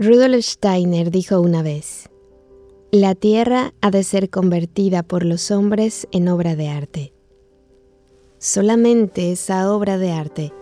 [0.00, 2.08] Rudolf Steiner dijo una vez,
[2.92, 7.12] La tierra ha de ser convertida por los hombres en obra de arte.
[8.38, 10.52] Solamente esa obra de arte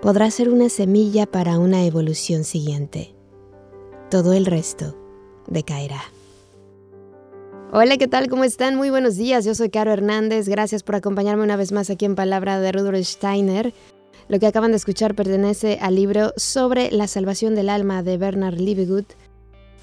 [0.00, 3.14] podrá ser una semilla para una evolución siguiente.
[4.10, 4.96] Todo el resto
[5.46, 6.00] decaerá.
[7.72, 8.30] Hola, ¿qué tal?
[8.30, 8.76] ¿Cómo están?
[8.76, 9.44] Muy buenos días.
[9.44, 10.48] Yo soy Caro Hernández.
[10.48, 13.74] Gracias por acompañarme una vez más aquí en Palabra de Rudolf Steiner.
[14.28, 18.58] Lo que acaban de escuchar pertenece al libro Sobre la salvación del alma de Bernard
[18.58, 19.06] Liebgut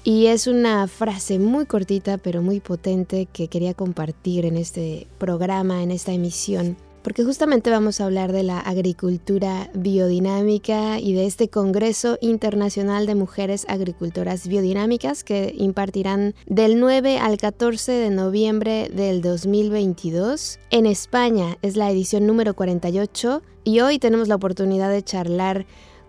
[0.04, 5.82] y es una frase muy cortita pero muy potente que quería compartir en este programa,
[5.82, 11.48] en esta emisión porque justamente vamos a hablar de la agricultura biodinámica y de este
[11.48, 19.22] Congreso Internacional de Mujeres Agricultoras Biodinámicas que impartirán del 9 al 14 de noviembre del
[19.22, 20.58] 2022.
[20.70, 25.66] En España es la edición número 48 y hoy tenemos la oportunidad de charlar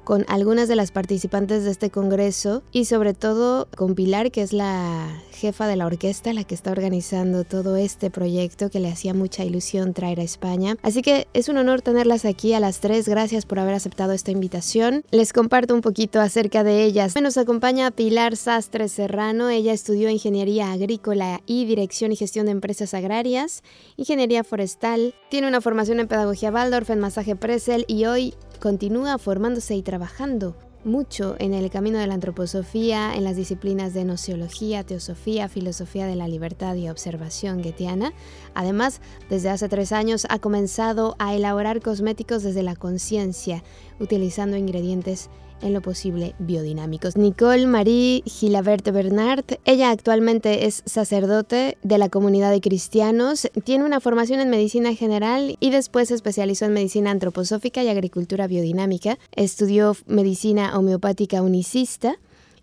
[0.10, 4.54] con algunas de las participantes de este congreso y sobre todo con Pilar, que es
[4.54, 9.14] la jefa de la orquesta, la que está organizando todo este proyecto que le hacía
[9.14, 10.78] mucha ilusión traer a España.
[10.82, 13.08] Así que es un honor tenerlas aquí a las tres.
[13.08, 15.04] Gracias por haber aceptado esta invitación.
[15.12, 17.16] Les comparto un poquito acerca de ellas.
[17.22, 19.50] Nos acompaña Pilar Sastre Serrano.
[19.50, 23.62] Ella estudió Ingeniería Agrícola y Dirección y Gestión de Empresas Agrarias,
[23.96, 25.14] Ingeniería Forestal.
[25.30, 30.56] Tiene una formación en Pedagogía Waldorf, en Masaje Presel y hoy continúa formándose y trabajando
[30.84, 36.16] mucho en el camino de la antroposofía, en las disciplinas de nociología, teosofía, filosofía de
[36.16, 38.14] la libertad y observación getiana.
[38.54, 43.64] Además, desde hace tres años ha comenzado a elaborar cosméticos desde la conciencia,
[44.00, 45.30] utilizando ingredientes
[45.62, 47.18] en lo posible biodinámicos.
[47.18, 54.00] Nicole Marie Gilabert Bernard, ella actualmente es sacerdote de la comunidad de cristianos, tiene una
[54.00, 59.17] formación en medicina general y después se especializó en medicina antroposófica y agricultura biodinámica.
[59.36, 62.17] Estudió medicina homeopática unicista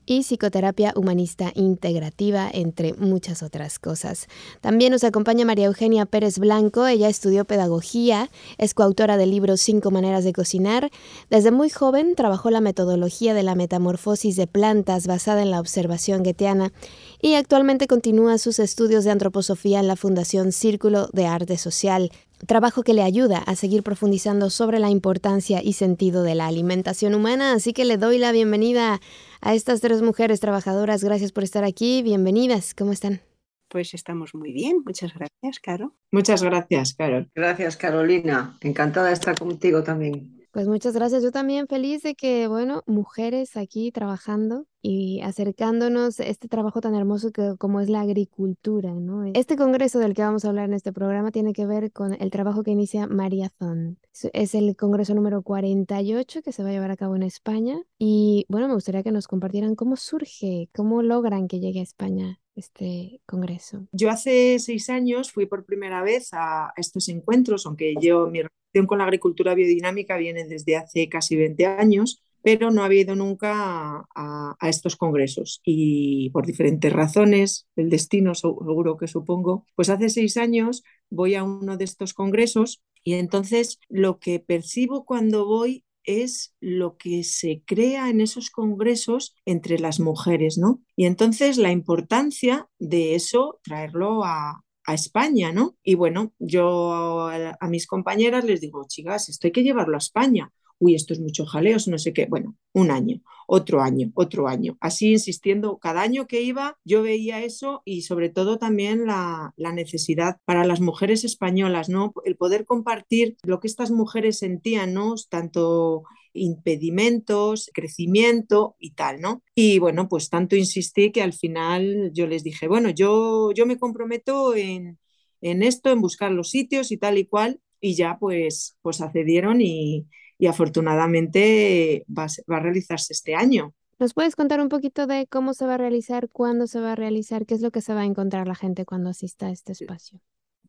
[0.06, 4.28] y psicoterapia humanista integrativa, entre muchas otras cosas.
[4.60, 9.90] También nos acompaña María Eugenia Pérez Blanco, ella estudió pedagogía, es coautora del libro Cinco
[9.90, 10.90] maneras de cocinar.
[11.28, 16.22] Desde muy joven trabajó la metodología de la metamorfosis de plantas basada en la observación
[16.22, 16.72] guetiana
[17.20, 22.10] y actualmente continúa sus estudios de antroposofía en la Fundación Círculo de Arte Social
[22.46, 27.14] trabajo que le ayuda a seguir profundizando sobre la importancia y sentido de la alimentación
[27.14, 29.00] humana, así que le doy la bienvenida
[29.46, 31.04] a estas tres mujeres trabajadoras.
[31.04, 33.20] Gracias por estar aquí, bienvenidas, ¿cómo están?
[33.68, 35.94] Pues estamos muy bien, muchas gracias, Caro.
[36.10, 37.30] Muchas gracias, Carol.
[37.32, 38.58] Gracias, Carolina.
[38.60, 40.45] Encantada de estar contigo también.
[40.56, 41.22] Pues muchas gracias.
[41.22, 46.94] Yo también feliz de que, bueno, mujeres aquí trabajando y acercándonos a este trabajo tan
[46.94, 49.26] hermoso que, como es la agricultura, ¿no?
[49.34, 52.30] Este congreso del que vamos a hablar en este programa tiene que ver con el
[52.30, 53.98] trabajo que inicia María Zon.
[54.32, 57.76] Es el congreso número 48 que se va a llevar a cabo en España.
[57.98, 62.40] Y bueno, me gustaría que nos compartieran cómo surge, cómo logran que llegue a España
[62.54, 63.86] este congreso?
[63.92, 68.40] Yo hace seis años fui por primera vez a estos encuentros, aunque yo mi
[68.86, 74.06] con la agricultura biodinámica viene desde hace casi 20 años, pero no había ido nunca
[74.14, 80.36] a, estos congresos y por diferentes razones, el destino seguro que supongo, pues hace seis
[80.36, 86.54] años voy a uno de estos congresos y entonces lo que percibo cuando voy es
[86.60, 90.80] lo que se crea en esos congresos entre las mujeres, ¿no?
[90.94, 94.62] Y entonces la importancia de eso, traerlo a,
[94.94, 95.76] España, ¿no?
[95.82, 99.98] Y bueno, yo a, a mis compañeras les digo, chicas, esto hay que llevarlo a
[99.98, 102.26] España uy, esto es mucho jaleo, no sé qué.
[102.26, 104.76] Bueno, un año, otro año, otro año.
[104.80, 110.38] Así insistiendo, cada año que iba yo veía eso y sobre todo también la, necesidad
[110.44, 112.12] para las mujeres españolas, ¿no?
[112.24, 115.14] El poder compartir lo que estas mujeres sentían, ¿no?
[115.28, 116.04] Tanto
[116.36, 119.42] impedimentos, crecimiento y tal, ¿no?
[119.54, 123.78] Y bueno, pues tanto insistí que al final yo les dije, bueno, yo, yo me
[123.78, 124.98] comprometo en,
[125.40, 129.60] en esto, en buscar los sitios y tal y cual, y ya pues, pues accedieron
[129.60, 130.06] y,
[130.38, 133.74] y afortunadamente va a, realizarse este año.
[133.98, 136.96] ¿Nos puedes contar un poquito de cómo se va a realizar, cuándo se va a
[136.96, 139.72] realizar, qué es lo que se va a encontrar la gente cuando asista a este
[139.72, 140.20] espacio?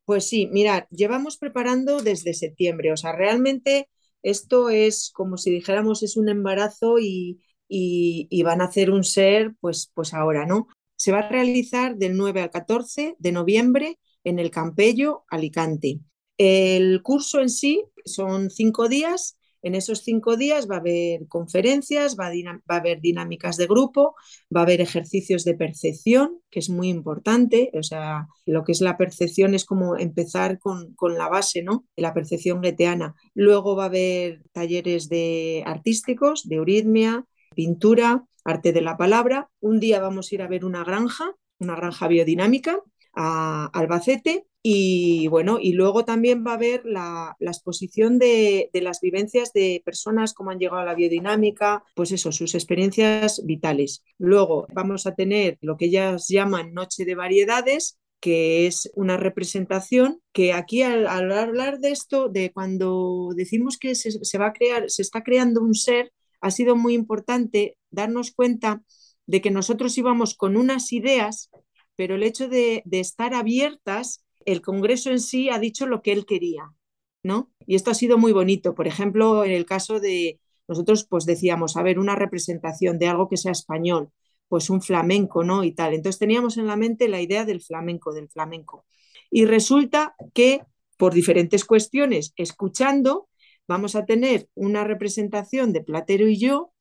[0.05, 3.89] Pues sí, mira, llevamos preparando desde septiembre, o sea, realmente
[4.23, 9.53] esto es como si dijéramos es un embarazo y, y, van a hacer un ser
[9.59, 10.67] pues, pues ahora, ¿no?
[10.95, 15.99] Se va a realizar del 9 al 14 de noviembre en el Campello, Alicante.
[16.37, 22.15] El curso en sí son cinco días en esos cinco días va a haber conferencias,
[22.17, 24.15] va a, haber dinámicas de grupo,
[24.55, 27.71] va a haber ejercicios de percepción, que es muy importante.
[27.73, 31.85] O sea, lo que es la percepción es como empezar con, la base, ¿no?
[31.95, 33.15] La percepción goetheana.
[33.33, 37.25] Luego va a haber talleres de artísticos, de euritmia,
[37.55, 39.49] pintura, arte de la palabra.
[39.59, 42.79] Un día vamos a ir a ver una granja, una granja biodinámica
[43.13, 49.53] a Albacete y bueno, y luego también va a haber la, exposición de, las vivencias
[49.53, 54.03] de personas, cómo han llegado a la biodinámica, pues eso, sus experiencias vitales.
[54.17, 60.21] Luego vamos a tener lo que ellas llaman Noche de Variedades, que es una representación
[60.33, 65.01] que aquí al, hablar de esto, de cuando decimos que se, va a crear, se
[65.01, 66.11] está creando un ser,
[66.41, 68.81] ha sido muy importante darnos cuenta
[69.27, 71.51] de que nosotros íbamos con unas ideas,
[71.95, 76.25] pero el hecho de estar abiertas, el Congreso en sí ha dicho lo que él
[76.25, 76.73] quería,
[77.21, 77.51] ¿no?
[77.67, 78.73] Y esto ha sido muy bonito.
[78.73, 80.39] Por ejemplo, en el caso de
[80.69, 84.09] nosotros, pues decíamos, a ver, una representación de algo que sea español,
[84.47, 85.65] pues un flamenco, ¿no?
[85.65, 85.93] Y tal.
[85.93, 88.85] Entonces teníamos en la mente la idea del flamenco, del flamenco.
[89.29, 90.61] Y resulta que
[90.95, 93.27] por diferentes cuestiones, escuchando,
[93.67, 96.71] vamos a tener una representación de Platero y yo,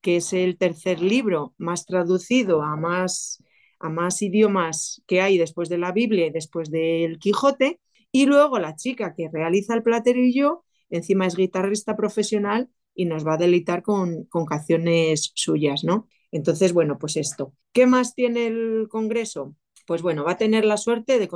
[0.00, 3.42] que es el tercer libro más traducido a más,
[3.80, 7.80] a más idiomas que hay después de la Biblia y después del Quijote.
[8.12, 13.34] Y luego la chica que realiza el yo, encima es guitarrista profesional y nos va
[13.34, 16.08] a deleitar con, con canciones suyas, ¿no?
[16.30, 17.54] Entonces, bueno, pues esto.
[17.72, 19.54] ¿Qué más tiene el Congreso?
[19.86, 21.28] Pues bueno, va a tener la suerte de,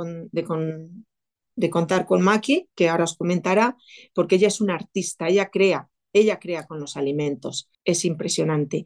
[1.55, 3.77] de, contar con Maki, que ahora os comentará,
[4.13, 8.85] porque ella es una artista, ella crea, ella crea con los alimentos, es impresionante.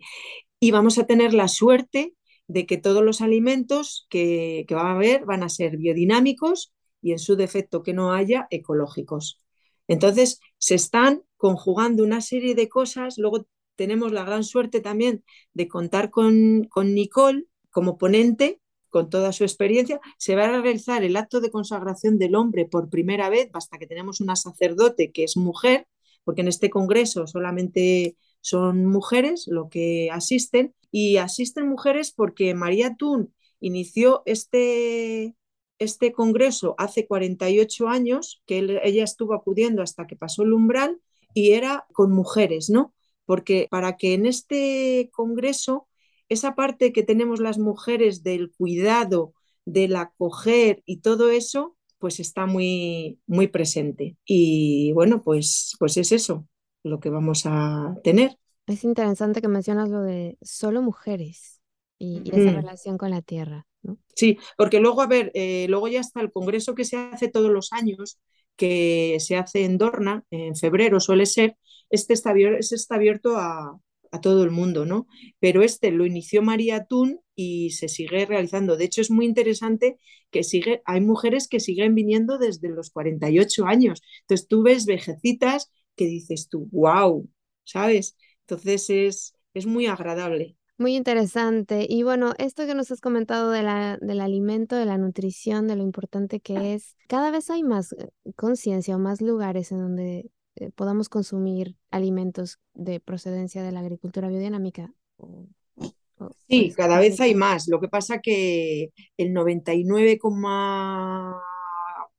[0.60, 2.14] Y vamos a tener la suerte
[2.48, 7.12] de que todos los alimentos que, que va a haber van a ser biodinámicos y
[7.12, 9.40] en su defecto que no haya ecológicos.
[9.88, 15.24] Entonces, se están conjugando una serie de cosas, luego tenemos la gran suerte también
[15.54, 18.60] de contar con, con Nicole como ponente,
[18.90, 20.00] con toda su experiencia.
[20.18, 23.88] Se va a realizar el acto de consagración del hombre por primera vez, hasta que
[23.88, 25.88] tenemos una sacerdote que es mujer,
[26.24, 32.96] porque en este congreso solamente son mujeres lo que asisten, y asisten mujeres porque María
[32.96, 35.36] Tun inició este,
[35.80, 41.02] este congreso hace 48 años, que ella estuvo acudiendo hasta que pasó el umbral,
[41.34, 42.94] y era con mujeres, ¿no?
[43.28, 45.88] porque para que en este Congreso
[46.30, 49.34] esa parte que tenemos las mujeres del cuidado,
[49.66, 54.18] del acoger y todo eso, pues está muy, muy presente.
[54.26, 56.48] Y bueno, pues, pues es eso
[56.84, 58.38] lo que vamos a tener.
[58.68, 61.62] Es interesante que mencionas lo de solo mujeres
[61.98, 63.66] y, esa relación con la tierra.
[63.82, 63.98] ¿no?
[64.14, 67.50] Sí, porque luego, a ver, eh, luego ya está el congreso que se hace todos
[67.50, 68.20] los años,
[68.58, 71.56] que se hace en Dorna, en febrero suele ser,
[71.90, 73.80] este está, está abierto a,
[74.22, 75.06] todo el mundo, ¿no?
[75.40, 78.76] Pero este lo inició María Tun y se sigue realizando.
[78.76, 80.00] De hecho, es muy interesante
[80.32, 84.02] que sigue, hay mujeres que siguen viniendo desde los 48 años.
[84.22, 87.30] Entonces tú ves vejecitas que dices tú, wow,
[87.64, 88.18] ¿sabes?
[88.48, 90.56] Entonces es, es muy agradable.
[90.78, 91.86] Muy interesante.
[91.90, 95.76] Y bueno, esto que nos has comentado de la, del alimento, de la nutrición, de
[95.76, 100.32] lo importante que es, cada vez hay más eh, conciencia o más lugares en donde
[100.56, 104.94] eh, podamos consumir alimentos de procedencia de la agricultura biodinámica?
[106.48, 107.68] sí, pues, cada vez hay más.
[107.68, 110.20] Lo que pasa que el 99,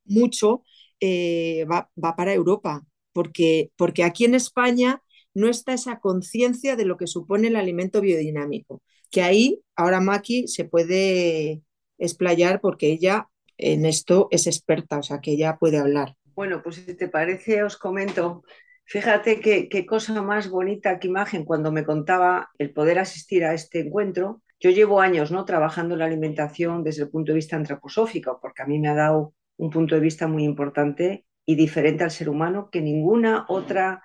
[0.05, 0.63] mucho
[0.99, 5.01] eh, va, para Europa, porque, porque aquí en España
[5.33, 8.81] no está esa conciencia de lo que supone el alimento biodinámico,
[9.11, 11.61] que ahí ahora Maki se puede
[11.97, 16.15] explayar porque ella en esto es experta, o sea que ella puede hablar.
[16.33, 18.43] Bueno, pues si te parece, os comento.
[18.85, 23.81] Fíjate qué, cosa más bonita, qué imagen cuando me contaba el poder asistir a este
[23.81, 24.41] encuentro.
[24.59, 25.45] Yo llevo años ¿no?
[25.45, 28.95] trabajando en la alimentación desde el punto de vista antroposófico, porque a mí me ha
[28.95, 34.01] dado un punto de vista muy importante y diferente al ser humano que ninguna otra,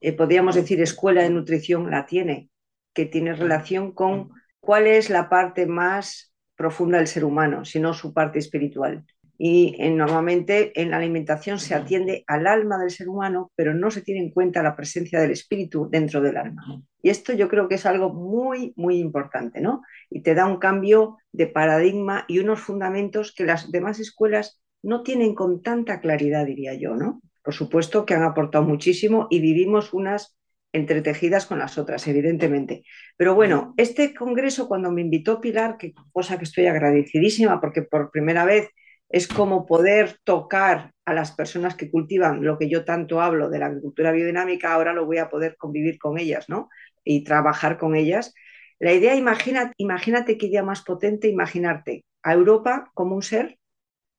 [0.00, 2.50] eh, podríamos decir, escuela de nutrición la tiene,
[2.92, 8.14] que tiene relación con cuál es la parte más profunda del ser humano, sino su
[8.14, 9.04] parte espiritual
[9.38, 14.00] y normalmente en la alimentación se atiende al alma del ser humano, pero no se
[14.00, 16.82] tiene en cuenta la presencia del espíritu dentro del alma.
[17.02, 19.82] Y esto yo creo que es algo muy, muy importante, ¿no?
[20.08, 25.02] Y te da un cambio de paradigma y unos fundamentos que las demás escuelas no
[25.02, 27.20] tienen con tanta claridad, diría yo, ¿no?
[27.46, 30.36] Por supuesto que han aportado muchísimo y vivimos unas
[30.72, 32.82] entretejidas con las otras, evidentemente.
[33.16, 38.10] Pero bueno, este congreso cuando me invitó Pilar, que cosa que estoy agradecidísima porque por
[38.10, 38.70] primera vez
[39.08, 43.60] es como poder tocar a las personas que cultivan lo que yo tanto hablo de
[43.60, 46.68] la agricultura biodinámica, ahora lo voy a poder convivir con ellas, ¿no?
[47.04, 48.34] Y trabajar con ellas.
[48.80, 53.56] La idea, imagina, imagínate qué idea más potente, imaginarte a Europa como un ser.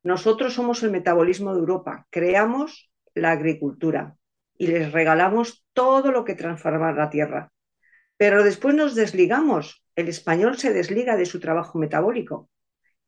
[0.01, 4.15] Nosotros somos el metabolismo de Europa, creamos la agricultura
[4.57, 7.51] y les regalamos todo lo que transforma la tierra.
[8.17, 12.49] Pero después nos desligamos el español se desliga de su trabajo metabólico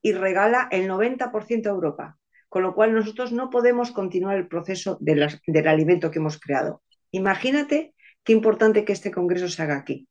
[0.01, 2.17] y regala el 90% a Europa,
[2.49, 6.81] con lo cual nosotros no podemos continuar el proceso del alimento que hemos creado.
[7.11, 10.07] Imagínate qué importante que este congreso se haga aquí.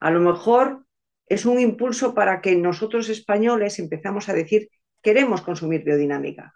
[0.00, 0.86] A lo mejor
[1.26, 4.70] es un impulso para que nosotros españoles empezamos a decir
[5.02, 6.54] queremos consumir biodinámica.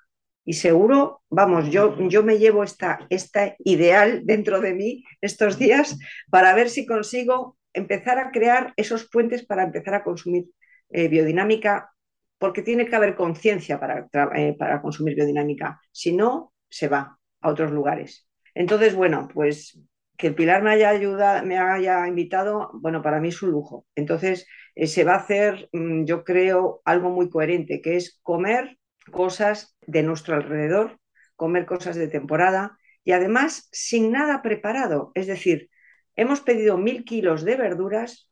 [0.49, 5.99] Y seguro, vamos, yo, yo me llevo esta, esta ideal dentro de mí estos días
[6.31, 10.47] para ver si consigo empezar a crear esos puentes para empezar a consumir
[10.91, 11.91] eh, biodinámica,
[12.39, 15.81] porque tiene que haber conciencia para, eh, para consumir biodinámica.
[15.91, 18.29] Si no, se va a otros lugares.
[18.55, 19.81] Entonces, bueno, pues
[20.17, 23.85] que el Pilar me haya ayudado, me haya invitado, bueno, para mí es un lujo.
[23.97, 28.79] Entonces, eh, se va a hacer, mm, yo creo, algo muy coherente, que es comer
[29.11, 30.99] cosas de nuestro alrededor,
[31.37, 35.13] comer cosas de temporada y además sin nada preparado.
[35.15, 35.71] Es decir,
[36.17, 38.31] hemos pedido mil kilos de verduras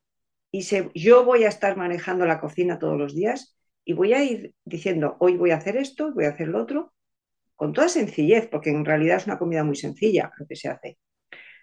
[0.50, 4.54] y yo voy a estar manejando la cocina todos los días y voy a ir
[4.64, 6.94] diciendo, hoy voy a hacer esto, voy a hacer lo otro,
[7.56, 10.99] con toda sencillez, porque en realidad es una comida muy sencilla lo que se hace.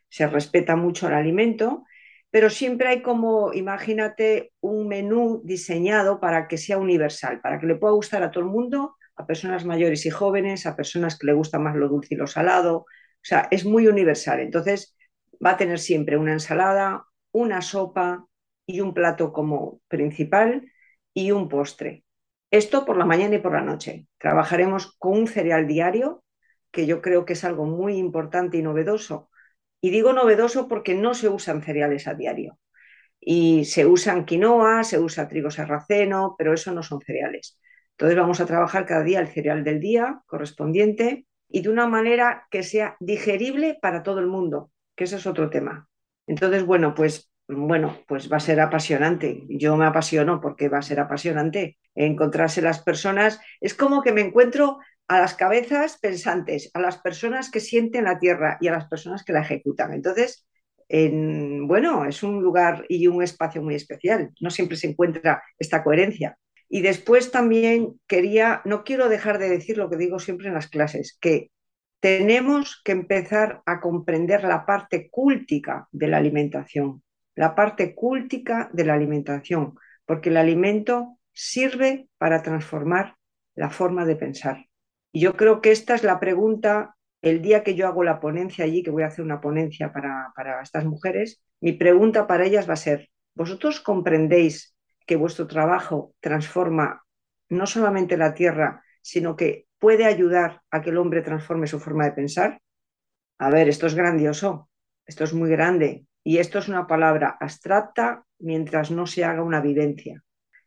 [0.09, 1.85] Se respeta mucho el alimento,
[2.29, 7.75] pero siempre hay como, imagínate, un menú diseñado para que sea universal, para que le
[7.75, 11.33] pueda gustar a todo el mundo a personas mayores y jóvenes, a personas que le
[11.33, 12.77] gusta más lo dulce y lo salado.
[12.77, 12.85] O
[13.23, 14.39] sea, es muy universal.
[14.39, 14.95] Entonces,
[15.43, 18.25] va a tener siempre una ensalada, una sopa
[18.65, 20.71] y un plato como principal
[21.13, 22.03] y un postre.
[22.51, 24.07] Esto por la mañana y por la noche.
[24.17, 26.23] Trabajaremos con un cereal diario,
[26.71, 29.29] que yo creo que es algo muy importante y novedoso.
[29.81, 32.59] Y digo novedoso porque no se usan cereales a diario.
[33.19, 37.59] Y se usan quinoa, se usa trigo sarraceno, pero eso no son cereales.
[38.01, 42.47] Entonces vamos a trabajar cada día el cereal del día correspondiente y de una manera
[42.49, 45.87] que sea digerible para todo el mundo, que ese es otro tema.
[46.25, 49.43] Entonces, bueno, pues bueno, pues va a ser apasionante.
[49.49, 53.39] Yo me apasiono porque va a ser apasionante encontrarse las personas.
[53.59, 58.17] Es como que me encuentro a las cabezas pensantes, a las personas que sienten la
[58.17, 59.93] tierra y a las personas que la ejecutan.
[59.93, 60.47] Entonces,
[60.89, 64.31] bueno, es un lugar y un espacio muy especial.
[64.39, 66.35] No siempre se encuentra esta coherencia.
[66.73, 70.69] Y después también quería, no quiero dejar de decir lo que digo siempre en las
[70.69, 71.51] clases, que
[71.99, 77.03] tenemos que empezar a comprender la parte cúltica de la alimentación,
[77.35, 79.75] la parte cúltica de la alimentación,
[80.05, 83.17] porque el alimento sirve para transformar
[83.53, 84.67] la forma de pensar.
[85.11, 88.63] Y yo creo que esta es la pregunta, el día que yo hago la ponencia
[88.63, 92.69] allí, que voy a hacer una ponencia para, para estas mujeres, mi pregunta para ellas
[92.69, 94.73] va a ser, ¿vosotros comprendéis
[95.15, 97.03] vuestro trabajo transforma
[97.49, 102.05] no solamente la tierra, sino que puede ayudar a que el hombre transforme su forma
[102.05, 102.61] de pensar?
[103.39, 104.69] A ver, esto es grandioso,
[105.05, 109.61] esto es muy grande y esto es una palabra abstracta mientras no se haga una
[109.61, 110.23] vivencia.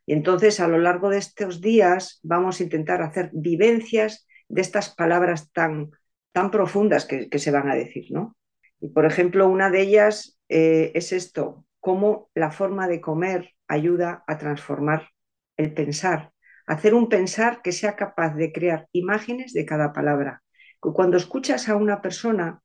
[0.06, 4.94] Y entonces a lo largo de estos días vamos a intentar hacer vivencias de estas
[4.94, 5.90] palabras tan,
[6.32, 8.36] tan profundas que, se van a decir, ¿no?
[8.80, 14.24] Y por ejemplo, una de ellas eh, es esto, cómo la forma de comer ayuda
[14.26, 15.08] a transformar
[15.56, 16.32] el pensar,
[16.66, 20.42] hacer un pensar que sea capaz de crear imágenes de cada palabra.
[20.80, 22.60] Cuando escuchas a una persona,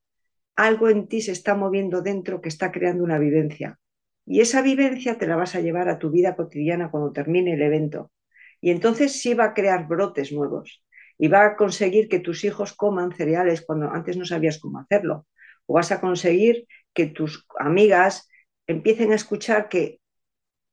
[0.55, 3.79] algo en ti se está moviendo dentro que está creando una vivencia.
[4.25, 7.61] Y esa vivencia te la vas a llevar a tu vida cotidiana cuando termine el
[7.61, 8.11] evento.
[8.61, 10.83] Y entonces sí va a crear brotes nuevos
[11.17, 15.25] y va a conseguir que tus hijos coman cereales cuando antes no sabías cómo hacerlo.
[15.65, 18.29] O vas a conseguir que tus amigas
[18.67, 19.98] empiecen a escuchar que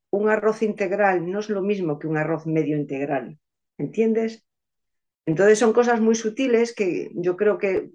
[0.09, 3.39] un arroz integral no es lo mismo que un arroz medio integral,
[3.77, 4.45] ¿entiendes?
[5.25, 7.91] Entonces son cosas muy sutiles que yo creo que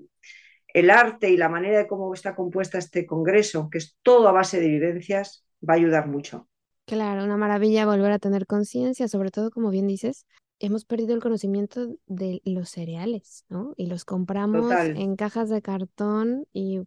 [0.75, 4.33] el arte y la manera de cómo está compuesta este congreso, que es todo a
[4.33, 6.49] base de vivencias, va a ayudar mucho.
[6.87, 10.26] Claro, una maravilla volver a tener conciencia, sobre todo como bien dices,
[10.59, 13.75] hemos perdido el conocimiento de los cereales, ¿no?
[13.76, 16.81] Y los compramos en cajas de cartón y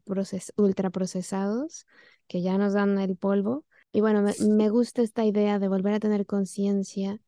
[0.56, 1.86] ultraprocesados
[2.28, 6.00] que ya nos dan el polvo y bueno, me, gusta esta idea de volver a
[6.02, 7.22] tener conciencia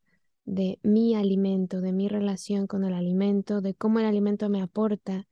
[0.44, 5.26] de mi alimento, de mi relación con el alimento, de cómo el alimento me aporta,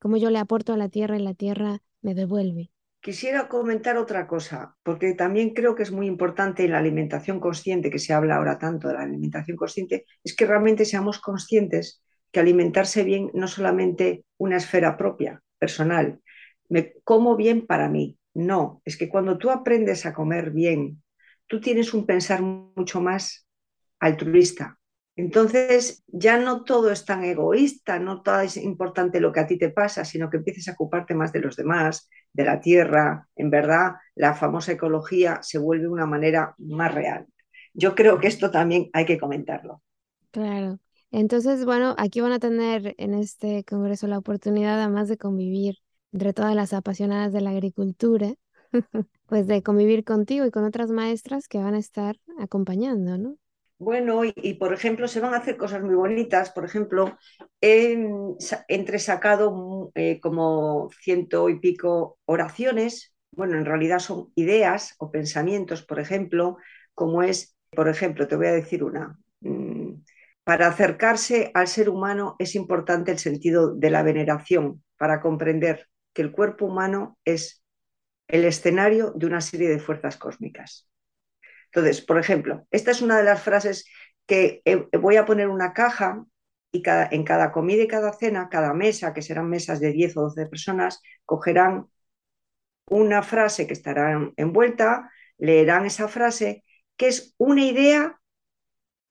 [0.00, 2.72] cómo yo le aporto a la tierra y la tierra me devuelve.
[3.00, 7.88] Quisiera comentar otra cosa, porque también creo que es muy importante en la alimentación consciente,
[7.88, 12.40] que se habla ahora tanto de la alimentación consciente, es que realmente seamos conscientes que
[12.40, 16.20] alimentarse bien no solamente una esfera propia, personal,
[16.68, 21.02] me como bien para mí, no, es que cuando tú aprendes a comer bien,
[21.46, 23.46] tú tienes un pensar mucho más
[23.98, 24.78] altruista.
[25.16, 29.58] Entonces ya no todo es tan egoísta, no todo es importante lo que a ti
[29.58, 33.28] te pasa, sino que empieces a ocuparte más de los demás, de la tierra.
[33.36, 37.26] En verdad, la famosa ecología se vuelve una manera más real.
[37.74, 39.82] yo creo que esto también hay que comentarlo.
[40.30, 40.78] Claro.
[41.10, 45.76] Entonces, bueno, aquí van a tener en este congreso la oportunidad, además de convivir
[46.12, 48.34] entre todas las apasionadas de la agricultura,
[49.26, 53.36] pues de convivir contigo y con otras maestras que van a estar acompañando, ¿no?
[53.80, 56.50] Bueno, y, por ejemplo, se van a hacer cosas muy bonitas.
[56.50, 57.16] Por ejemplo,
[57.62, 57.96] he
[58.68, 63.14] entresacado eh, como ciento y pico oraciones.
[63.30, 66.58] Bueno, en realidad son ideas o pensamientos, por ejemplo,
[66.94, 69.18] como es, por ejemplo, te voy a decir una.
[69.40, 70.02] Mm,
[70.44, 76.22] para acercarse al ser humano es importante el sentido de la veneración, para comprender que
[76.22, 77.62] el cuerpo humano es
[78.28, 80.88] el escenario de una serie de fuerzas cósmicas.
[81.66, 83.86] Entonces, por ejemplo, esta es una de las frases
[84.26, 86.24] que eh, voy a poner una caja
[86.72, 90.22] y en cada comida y cada cena, cada mesa, que serán mesas de 10 o
[90.22, 91.86] 12 personas, cogerán
[92.86, 96.64] una frase que estará envuelta, leerán esa frase,
[96.96, 98.20] que es una idea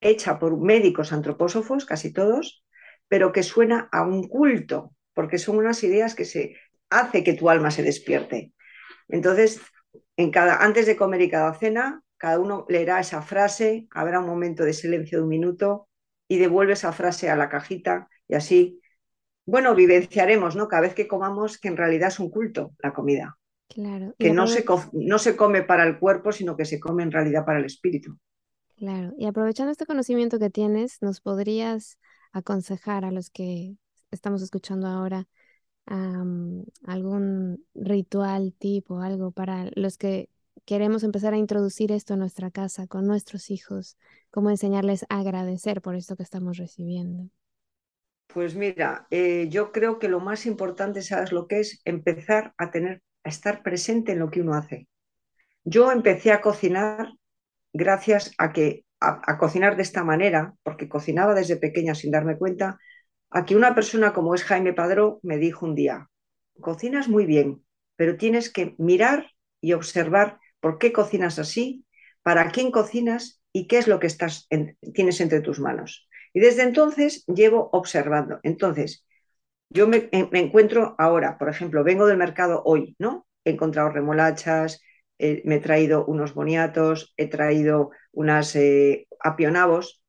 [0.01, 2.63] hecha por médicos antropósofos, casi todos,
[3.07, 6.55] pero que suena a un culto, porque son unas ideas que se
[6.89, 8.53] hace que tu alma se despierte.
[9.07, 9.61] Entonces,
[10.17, 14.27] en cada, antes de comer y cada cena, cada uno leerá esa frase, habrá un
[14.27, 15.87] momento de silencio de un minuto
[16.27, 18.81] y devuelve esa frase a la cajita y así,
[19.45, 20.67] bueno, vivenciaremos, ¿no?
[20.67, 23.37] Cada vez que comamos que en realidad es un culto la comida.
[23.67, 24.13] Claro.
[24.17, 27.45] Que no se, no se come para el cuerpo, sino que se come en realidad
[27.45, 28.17] para el espíritu.
[28.75, 29.13] Claro.
[29.17, 31.97] Y aprovechando este conocimiento que tienes, ¿nos podrías
[32.31, 33.75] aconsejar a los que
[34.11, 35.27] estamos escuchando ahora
[35.89, 40.29] algún ritual tipo, algo para los que
[40.65, 43.97] queremos empezar a introducir esto en nuestra casa con nuestros hijos,
[44.29, 47.29] cómo enseñarles a agradecer por esto que estamos recibiendo.
[48.27, 51.81] Pues mira, eh, yo creo que lo más importante, ¿sabes lo que es?
[51.85, 54.87] Empezar a tener, a estar presente en lo que uno hace.
[55.63, 57.13] Yo empecé a cocinar
[57.73, 62.77] gracias a que a, cocinar de esta manera, porque cocinaba desde pequeña sin darme cuenta,
[63.31, 66.09] a que una persona como es Jaime Padró me dijo un día,
[66.59, 67.63] cocinas muy bien,
[67.95, 71.85] pero tienes que mirar y observar por qué cocinas así,
[72.23, 74.47] para quién cocinas y qué es lo que estás
[74.93, 76.07] tienes entre tus manos.
[76.33, 78.39] Y desde entonces llevo observando.
[78.43, 79.05] Entonces,
[79.69, 83.27] yo me, encuentro ahora, por ejemplo, vengo del mercado hoy, ¿no?
[83.43, 84.81] He encontrado remolachas,
[85.17, 90.03] eh, me he traído unos boniatos, he traído unas eh, apionavos.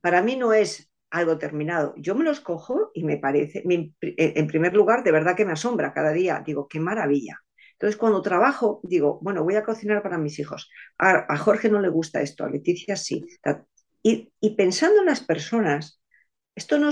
[0.00, 1.94] Para mí no es algo terminado.
[1.96, 5.92] Yo me los cojo y me parece, en primer lugar, de verdad que me asombra
[5.92, 6.42] cada día.
[6.44, 7.40] Digo, qué maravilla.
[7.72, 10.70] Entonces, cuando trabajo, digo, bueno, voy a cocinar para mis hijos.
[10.98, 13.24] A, Jorge no le gusta esto, a Leticia sí.
[14.02, 16.00] Y, pensando en las personas,
[16.54, 16.90] esto, no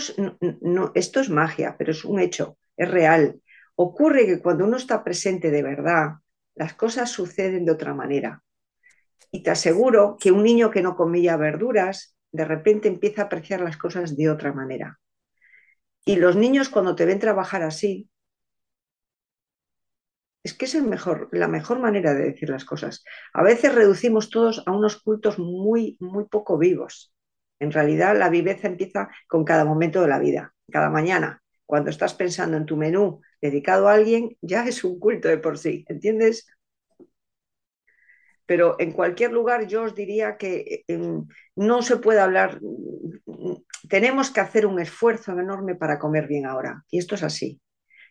[0.60, 3.40] no, esto es magia, pero es un hecho, es real.
[3.76, 6.16] Ocurre que cuando uno está presente de verdad,
[6.54, 8.42] las cosas suceden de otra manera.
[9.30, 13.60] Y te aseguro que un niño que no comía verduras, de repente empieza a apreciar
[13.60, 14.98] las cosas de otra manera.
[16.04, 18.10] Y los niños cuando te ven trabajar así,
[20.42, 23.04] es que es la mejor manera de decir las cosas.
[23.32, 27.14] A veces reducimos todos a unos cultos muy, muy poco vivos.
[27.60, 31.40] En realidad, la viveza empieza con cada momento de la vida, cada mañana.
[31.64, 35.56] Cuando estás pensando en tu menú dedicado a alguien, ya es un culto de por
[35.56, 36.48] sí, ¿entiendes?
[38.46, 41.26] Pero en cualquier lugar yo os diría que em,
[41.56, 42.60] no se puede hablar,
[43.88, 46.84] tenemos que hacer un esfuerzo enorme para comer bien ahora.
[46.90, 47.60] Y esto es así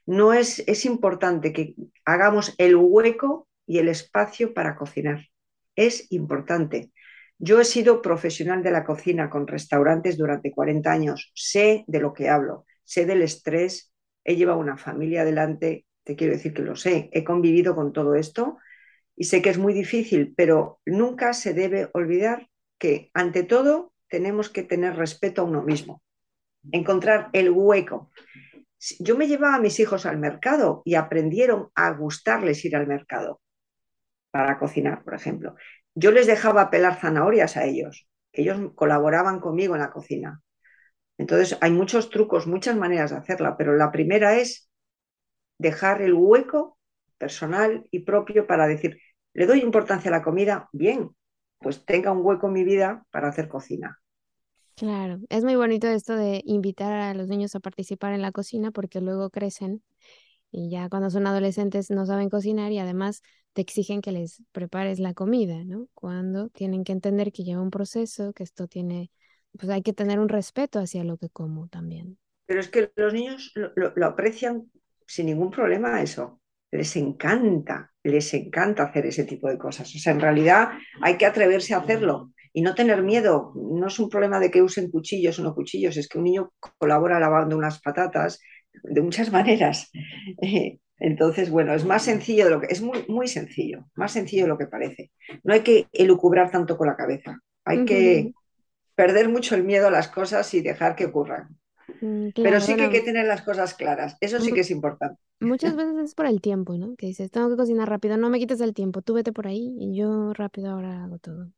[0.06, 5.28] no es, es importante que hagamos el hueco y el espacio para cocinar.
[5.76, 6.92] Es importante.
[7.38, 11.32] Yo he sido profesional de la cocina con restaurantes durante 40 años.
[11.34, 13.92] Sé de lo que hablo, sé del estrés,
[14.24, 18.16] he llevado una familia adelante, te quiero decir que lo sé, he convivido con todo
[18.16, 18.58] esto
[19.16, 22.48] y sé que es muy difícil, pero nunca se debe olvidar
[22.78, 26.02] que ante todo tenemos que tener respeto a uno mismo,
[26.72, 28.12] encontrar el hueco
[29.00, 33.40] yo me llevaba a mis hijos al mercado y aprendieron a gustarles ir al mercado
[34.32, 35.56] para cocinar, por ejemplo.
[35.96, 38.08] Yo les dejaba pelar zanahorias a ellos.
[38.32, 40.42] Ellos colaboraban conmigo en la cocina.
[41.18, 44.70] Entonces, hay muchos trucos, muchas maneras de hacerla, pero la primera es
[45.60, 46.78] dejar el hueco
[47.18, 49.00] personal y propio para decir,
[49.34, 50.70] ¿le doy importancia a la comida?
[50.72, 51.10] Bien,
[51.60, 54.00] pues tenga un hueco en mi vida para hacer cocina.
[54.76, 58.72] Claro, es muy bonito esto de invitar a los niños a participar en la cocina
[58.72, 59.84] porque luego crecen
[60.52, 63.24] y ya cuando son adolescentes no saben cocinar y además
[63.54, 65.88] te exigen que les prepares la comida, ¿no?
[65.96, 69.10] Cuando tienen que entender que lleva un proceso, que esto tiene,
[69.58, 72.20] pues hay que tener un respeto hacia lo que como también.
[72.46, 74.72] Pero es que los niños lo, aprecian
[75.08, 76.40] sin ningún problema eso.
[76.74, 79.94] Les encanta, les encanta hacer ese tipo de cosas.
[79.96, 80.70] O sea, en realidad
[81.02, 83.54] hay que atreverse a hacerlo y no tener miedo.
[83.56, 86.52] No es un problema de que usen cuchillos o no cuchillos, es que un niño
[86.80, 88.40] colabora lavando unas patatas
[88.84, 89.92] de muchas maneras.
[90.98, 94.50] Entonces, bueno, es más sencillo de lo que es muy, muy sencillo, más sencillo de
[94.50, 95.12] lo que parece.
[95.44, 98.32] No hay que elucubrar tanto con la cabeza, hay que
[98.96, 101.58] perder mucho el miedo a las cosas y dejar que ocurran.
[102.04, 105.22] Mm, Pero sí que hay que tener las cosas claras, eso sí que es importante.
[105.40, 106.96] Muchas veces es por el tiempo, ¿no?
[106.98, 109.74] Que dices, tengo que cocinar rápido, no me quites el tiempo, tú vete por ahí
[109.80, 111.50] y yo rápido ahora hago todo.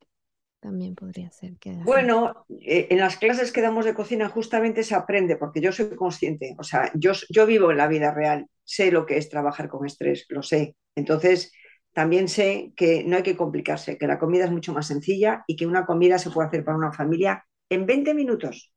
[0.59, 1.71] También podría ser que...
[1.83, 5.95] Bueno, eh, en las clases que damos de cocina justamente se aprende, porque yo soy
[5.95, 9.67] consciente, o sea, yo, yo vivo en la vida real, sé lo que es trabajar
[9.69, 10.75] con estrés, lo sé.
[10.95, 11.51] Entonces,
[11.93, 15.55] también sé que no hay que complicarse, que la comida es mucho más sencilla y
[15.55, 18.71] que una comida se puede hacer para una familia en 20 minutos.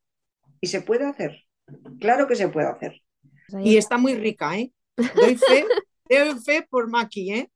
[0.61, 1.48] Y se puede hacer.
[2.01, 3.03] Claro que se puede hacer.
[3.63, 4.73] Y está muy rica, ¿eh?
[5.15, 5.65] Doy fe,
[6.09, 7.51] doy fe por Maki, ¿eh?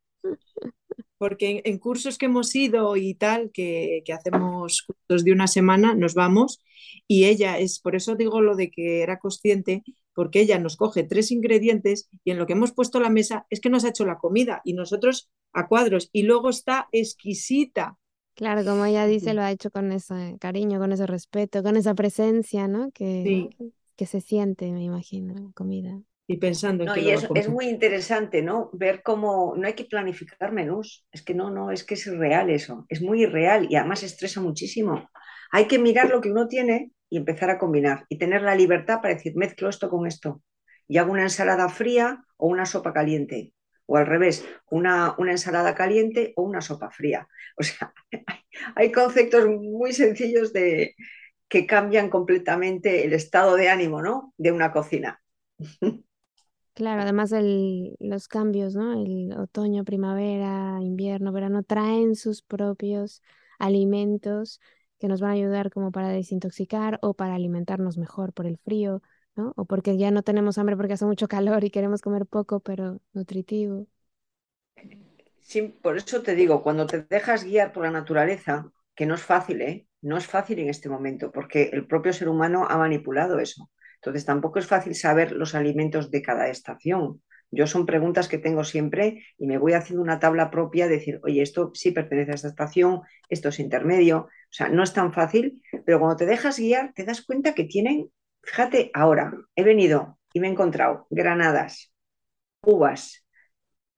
[1.19, 5.95] Porque en, cursos que hemos ido y tal, que, que, hacemos cursos de una semana,
[5.95, 6.61] nos vamos
[7.07, 9.83] y ella es, por eso digo lo de que era consciente,
[10.15, 13.61] porque ella nos coge tres ingredientes y en lo que hemos puesto la mesa es
[13.61, 17.99] que nos ha hecho la comida y nosotros a cuadros y luego está exquisita.
[18.35, 21.95] Claro, como ella dice, lo ha hecho con ese cariño, con ese respeto, con esa
[21.95, 22.91] presencia, ¿no?
[22.93, 23.51] Que,
[23.97, 26.01] que se siente, me imagino, la comida.
[26.27, 28.71] Y pensando en no, y es, es, muy interesante, ¿no?
[28.73, 31.07] Ver cómo no hay que planificar menús.
[31.11, 32.87] Es que no, no, es que es irreal eso.
[32.89, 35.11] Es muy irreal y además estresa muchísimo.
[35.51, 39.01] Hay que mirar lo que uno tiene y empezar a combinar y tener la libertad
[39.03, 40.43] para decir, mezclo esto con esto
[40.89, 43.53] y hago una ensalada fría o una sopa caliente
[43.87, 47.29] o al revés, una, una, ensalada caliente o una sopa fría.
[47.59, 47.93] O sea,
[48.77, 50.95] hay conceptos muy sencillos de,
[51.53, 54.33] que cambian completamente el estado de ánimo ¿no?
[54.39, 55.21] de una cocina.
[56.75, 58.95] Claro, además el, los cambios, ¿no?
[58.95, 63.21] El otoño, primavera, invierno, verano, traen sus propios
[63.59, 64.59] alimentos
[64.99, 69.03] que nos van a ayudar como para desintoxicar o para alimentarnos mejor por el frío,
[69.37, 69.53] ¿no?
[69.57, 73.01] O porque ya no tenemos hambre porque hace mucho calor y queremos comer poco, pero
[73.13, 73.87] nutritivo.
[75.43, 79.23] Sí, por eso te digo, cuando te dejas guiar por la naturaleza, que no es
[79.23, 79.87] fácil, ¿eh?
[80.03, 83.71] No es fácil en este momento, porque el propio ser humano ha manipulado eso.
[83.97, 87.23] Entonces tampoco es fácil saber los alimentos de cada estación.
[87.51, 91.21] Yo son preguntas que tengo siempre y me voy haciendo una tabla propia, de decir,
[91.23, 94.19] oye, esto sí pertenece a esta estación, esto es intermedio.
[94.27, 97.65] O sea, no es tan fácil, pero cuando te dejas guiar, te das cuenta que
[97.65, 98.11] tienen
[98.43, 101.93] Fíjate, ahora he venido y me he encontrado granadas,
[102.61, 103.25] uvas,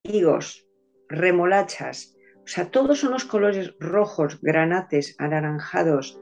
[0.02, 0.66] higos,
[1.08, 2.13] remolachas,
[2.44, 6.20] o sea, todos son los colores rojos, granates, anaranjados,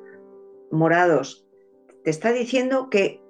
[0.71, 1.47] morados.
[2.05, 3.21] Te está diciendo que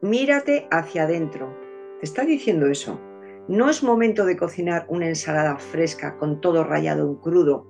[0.00, 1.54] mírate hacia adentro.
[2.00, 3.00] Te está diciendo eso.
[3.48, 7.66] No es momento de cocinar una ensalada fresca con todo rayado en crudo.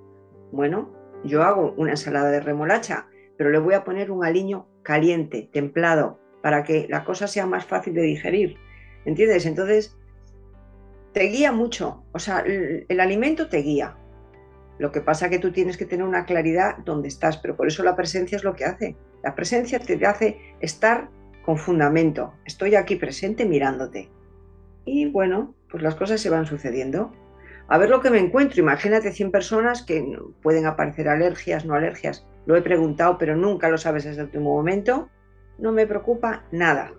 [0.51, 5.49] Bueno, yo hago una ensalada de remolacha, pero le voy a poner un aliño caliente,
[5.51, 8.57] templado, para que la cosa sea más fácil de digerir.
[9.05, 9.45] ¿Entiendes?
[9.45, 9.97] Entonces,
[11.13, 12.03] te guía mucho.
[12.11, 13.97] O sea, el, alimento te guía.
[14.79, 17.67] Lo que pasa es que tú tienes que tener una claridad donde estás, pero por
[17.67, 18.95] eso la presencia es lo que hace.
[19.23, 21.09] La presencia te hace estar
[21.45, 22.33] con fundamento.
[22.45, 24.09] Estoy aquí presente mirándote.
[24.85, 27.13] Y bueno, pues las cosas se van sucediendo.
[27.67, 28.59] A ver lo que me encuentro.
[28.61, 32.25] Imagínate 100 personas que pueden aparecer alergias, no alergias.
[32.45, 35.09] Lo he preguntado, pero nunca lo sabes desde el último momento
[35.57, 36.93] no me preocupa nada.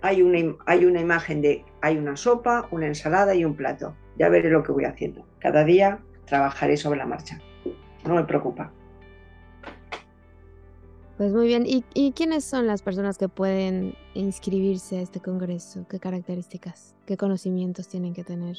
[0.00, 3.96] Hay una, hay una imagen de, hay una sopa, una ensalada y un plato.
[4.18, 5.24] Ya veré lo que voy haciendo.
[5.38, 6.00] Cada día
[6.32, 7.38] trabajaré sobre la marcha.
[8.06, 8.72] No me preocupa.
[11.18, 11.66] Pues muy bien.
[11.66, 15.84] ¿Y, ¿Y, quiénes son las personas que pueden inscribirse a este congreso?
[15.90, 18.56] ¿Qué características, qué conocimientos tienen que tener?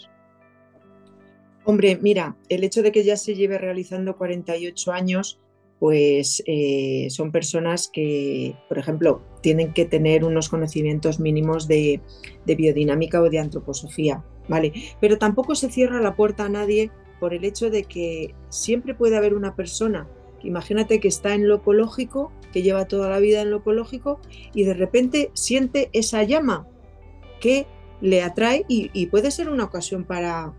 [1.65, 5.39] Hombre, mira, el hecho de que ya se lleve realizando 48 años
[5.79, 11.99] pues eh, son personas que, por ejemplo, tienen que tener unos conocimientos mínimos de,
[12.45, 14.71] biodinámica o de antroposofía, ¿vale?
[15.01, 16.89] Pero tampoco se cierra la puerta a nadie
[17.23, 20.09] por el hecho de que siempre puede haber una persona,
[20.43, 24.19] imagínate que está en lo ecológico, que lleva toda la vida en lo ecológico
[24.53, 26.67] y de repente siente esa llama
[27.39, 27.65] que
[28.01, 30.53] le atrae y, puede ser una ocasión para,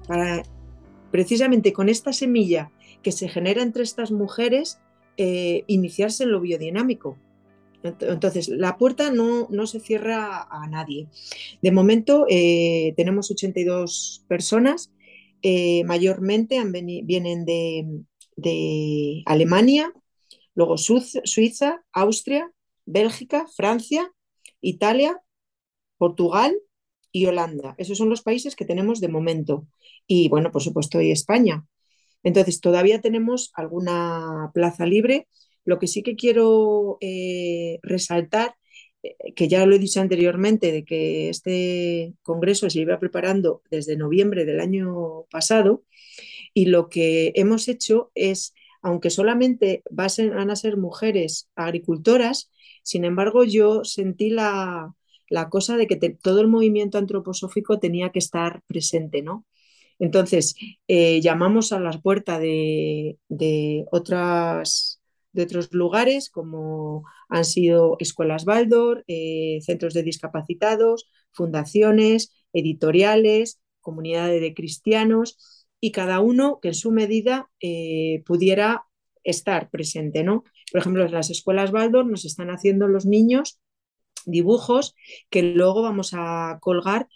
[1.11, 2.73] precisamente con esta semilla
[3.03, 4.81] que se genera entre estas mujeres,
[5.19, 7.19] eh, iniciarse en lo biodinámico.
[7.83, 11.09] Entonces, la puerta no, no se cierra a nadie.
[11.61, 14.94] De momento, eh, tenemos 82 personas,
[15.47, 16.59] eh, mayormente
[17.05, 19.93] vienen de, Alemania,
[20.55, 22.51] luego Suiza, Austria,
[22.87, 24.11] Bélgica, Francia,
[24.63, 25.21] Italia,
[25.99, 26.57] Portugal
[27.13, 27.75] y Holanda.
[27.77, 29.67] Esos son los países que tenemos de momento.
[30.07, 31.67] Y bueno, por supuesto, y España.
[32.23, 35.29] Entonces, todavía tenemos alguna plaza libre
[35.67, 38.55] Lo que sí que quiero eh, resaltar,
[39.37, 44.45] que ya lo he dicho anteriormente, de que este congreso se iba preparando desde noviembre
[44.45, 45.85] del año pasado
[46.55, 52.51] y lo que hemos hecho es, aunque solamente van a ser mujeres agricultoras,
[52.83, 54.95] sin embargo yo sentí la,
[55.51, 59.45] cosa de que todo el movimiento antroposófico tenía que estar presente, ¿no?
[59.99, 60.55] Entonces,
[60.89, 63.19] eh, llamamos a las puertas de,
[63.91, 65.01] otras,
[65.35, 74.41] de otros lugares, como han sido escuelas Baldor, eh, centros de discapacitados, fundaciones, editoriales, comunidades
[74.41, 78.87] de cristianos, y cada uno que en su medida eh, pudiera
[79.25, 80.45] estar presente, ¿no?
[80.73, 83.61] Por ejemplo, en las escuelas Baldor nos están haciendo los niños
[84.25, 84.95] dibujos
[85.31, 87.09] que luego vamos a colgar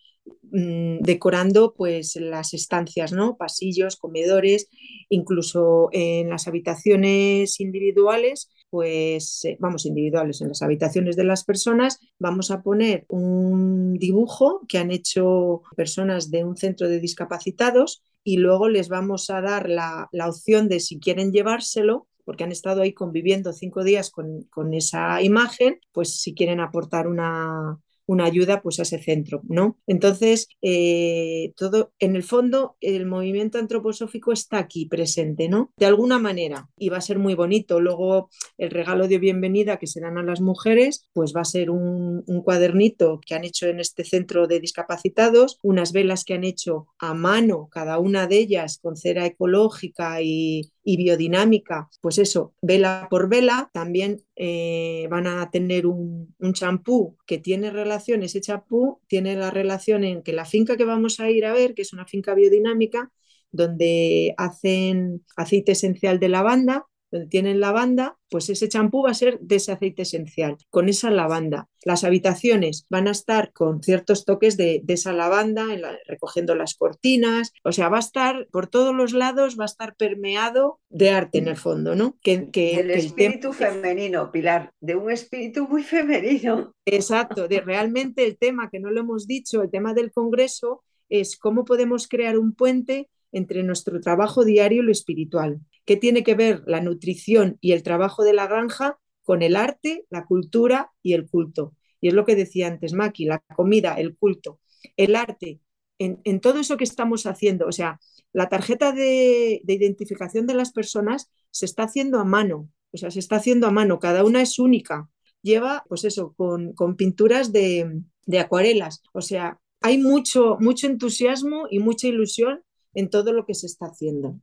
[0.50, 3.36] decorando pues las estancias, ¿no?
[3.36, 4.68] Pasillos, comedores,
[5.08, 12.00] incluso en las habitaciones individuales, pues eh, vamos individuales, en las habitaciones de las personas
[12.18, 18.36] vamos a poner un dibujo que han hecho personas de un centro de discapacitados y
[18.36, 22.82] luego les vamos a dar la, la opción de si quieren llevárselo porque han estado
[22.82, 28.62] ahí conviviendo cinco días con, con, esa imagen, pues si quieren aportar una, una ayuda
[28.62, 29.76] pues a ese centro, ¿no?
[29.86, 35.72] Entonces, eh, todo, en el fondo, el movimiento antroposófico está aquí presente, ¿no?
[35.76, 37.80] De alguna manera, y va a ser muy bonito.
[37.80, 41.70] Luego, el regalo de bienvenida que se dan a las mujeres, pues va a ser
[41.70, 46.44] un, un cuadernito que han hecho en este centro de discapacitados, unas velas que han
[46.44, 52.54] hecho a mano, cada una de ellas con cera ecológica y, y biodinámica, pues eso,
[52.62, 58.98] vela por vela, también eh, van a tener un champú que tiene relación, ese champú
[59.06, 61.92] tiene la relación en que la finca que vamos a ir a ver, que es
[61.92, 63.12] una finca biodinámica,
[63.50, 69.38] donde hacen aceite esencial de lavanda, donde tienen lavanda, pues ese champú va a ser
[69.40, 71.68] de ese aceite esencial, con esa lavanda.
[71.84, 75.66] Las habitaciones van a estar con ciertos toques de, esa lavanda,
[76.06, 79.96] recogiendo las cortinas, o sea, va a estar por todos los lados, va a estar
[79.96, 82.16] permeado de arte en el fondo, ¿no?
[82.22, 86.72] Que, que el espíritu femenino, Pilar, de un espíritu muy femenino.
[86.84, 91.38] Exacto, de realmente el tema que no lo hemos dicho, el tema del Congreso, es
[91.38, 95.60] cómo podemos crear un puente entre nuestro trabajo diario y lo espiritual.
[95.88, 100.04] ¿Qué tiene que ver la nutrición y el trabajo de la granja con el arte,
[100.10, 101.74] la cultura y el culto?
[101.98, 104.60] Y es lo que decía antes Maki, la comida, el culto,
[104.98, 105.62] el arte,
[105.98, 107.66] en, todo eso que estamos haciendo.
[107.66, 107.98] O sea,
[108.34, 113.20] la tarjeta de, identificación de las personas se está haciendo a mano, o sea, se
[113.20, 115.08] está haciendo a mano, cada una es única.
[115.40, 119.00] Lleva, pues eso, con, pinturas de, de, acuarelas.
[119.14, 122.60] O sea, hay mucho, mucho entusiasmo y mucha ilusión
[122.92, 124.38] en todo lo que se está haciendo.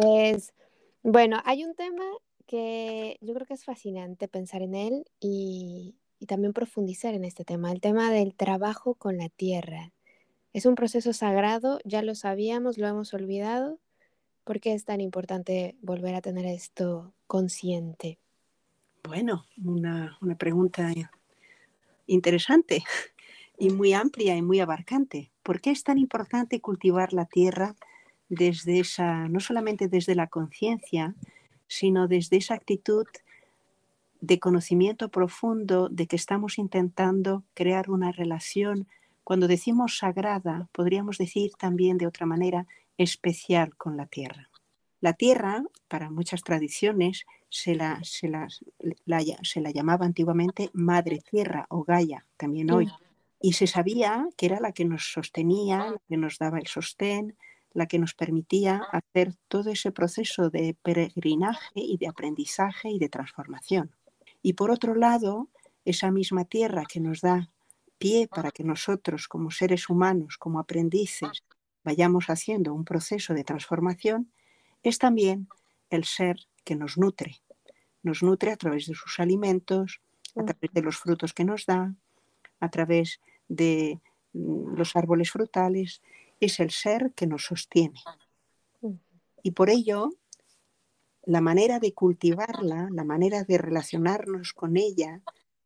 [0.00, 0.54] Pues
[1.02, 2.04] bueno, hay un tema
[2.46, 5.96] que yo creo que es fascinante pensar en él y,
[6.28, 9.92] también profundizar en este tema, el tema del trabajo con la tierra.
[10.52, 13.80] Es un proceso sagrado, ya lo sabíamos, lo hemos olvidado.
[14.44, 18.20] ¿Por qué es tan importante volver a tener esto consciente?
[19.02, 20.92] Bueno, una, una pregunta
[22.06, 22.84] interesante
[23.58, 25.32] y muy amplia y muy abarcante.
[25.42, 27.74] ¿Por qué es tan importante cultivar la tierra
[28.28, 31.14] desde esa, no solamente desde la conciencia,
[31.66, 33.06] sino desde esa actitud
[34.20, 38.88] de conocimiento profundo de que estamos intentando crear una relación,
[39.22, 44.50] cuando decimos sagrada, podríamos decir también de otra manera especial con la tierra.
[45.00, 51.66] La tierra, para muchas tradiciones, se la, se la, se la llamaba antiguamente madre tierra
[51.68, 52.90] o Gaia, también hoy.
[53.40, 57.36] Y se sabía que era la que nos sostenía, la que nos daba el sostén,
[57.72, 63.08] la que nos permitía hacer todo ese proceso de peregrinaje y de aprendizaje y de
[63.08, 63.94] transformación.
[64.42, 65.48] Y por otro lado,
[65.84, 67.50] esa misma tierra que nos da
[67.98, 71.44] pie para que nosotros como seres humanos, como aprendices,
[71.84, 74.32] vayamos haciendo un proceso de transformación,
[74.82, 75.48] es también
[75.90, 77.36] el ser que nos nutre.
[78.02, 80.00] Nos nutre a través de sus alimentos,
[80.36, 81.94] a través de los frutos que nos da,
[82.60, 84.00] a través de
[84.32, 86.02] mm, los árboles frutales
[86.40, 88.00] es el ser que nos sostiene.
[89.42, 90.10] Y por ello,
[91.24, 95.22] la manera de cultivarla, la manera de relacionarnos con ella,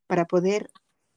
[0.07, 0.71] para poder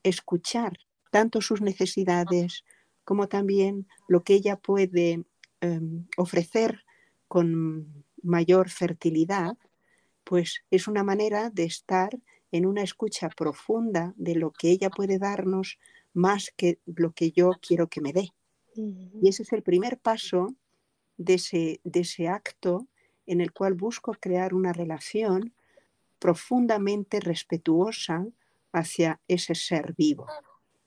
[0.04, 0.78] escuchar
[1.12, 2.64] tanto sus necesidades
[3.04, 5.26] como también lo que ella puede
[5.62, 6.84] em, ofrecer
[7.28, 9.58] con mayor fertilidad,
[10.24, 12.10] pues es una manera de estar
[12.52, 15.78] en una escucha profunda de lo que ella puede darnos
[16.14, 18.30] más que lo que yo quiero que me dé.
[18.76, 20.56] Y ese es el primer paso
[21.18, 22.88] de ese, ese acto
[23.26, 25.54] en el cual busco crear una relación
[26.20, 28.26] profundamente respetuosa
[28.72, 30.28] hacia ese ser vivo.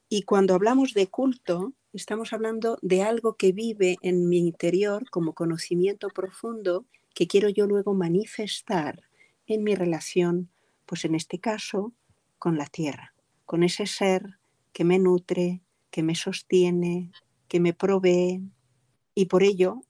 [0.08, 5.34] Y cuando hablamos de culto, estamos hablando de algo que vive en mi interior como
[5.34, 9.02] conocimiento profundo que quiero yo luego manifestar
[9.46, 10.50] en mi relación,
[10.86, 11.92] pues en este caso,
[12.38, 14.38] con la tierra, con ese ser
[14.72, 17.10] que me nutre, que me sostiene,
[17.48, 18.42] que me provee.
[19.14, 19.82] Y por ello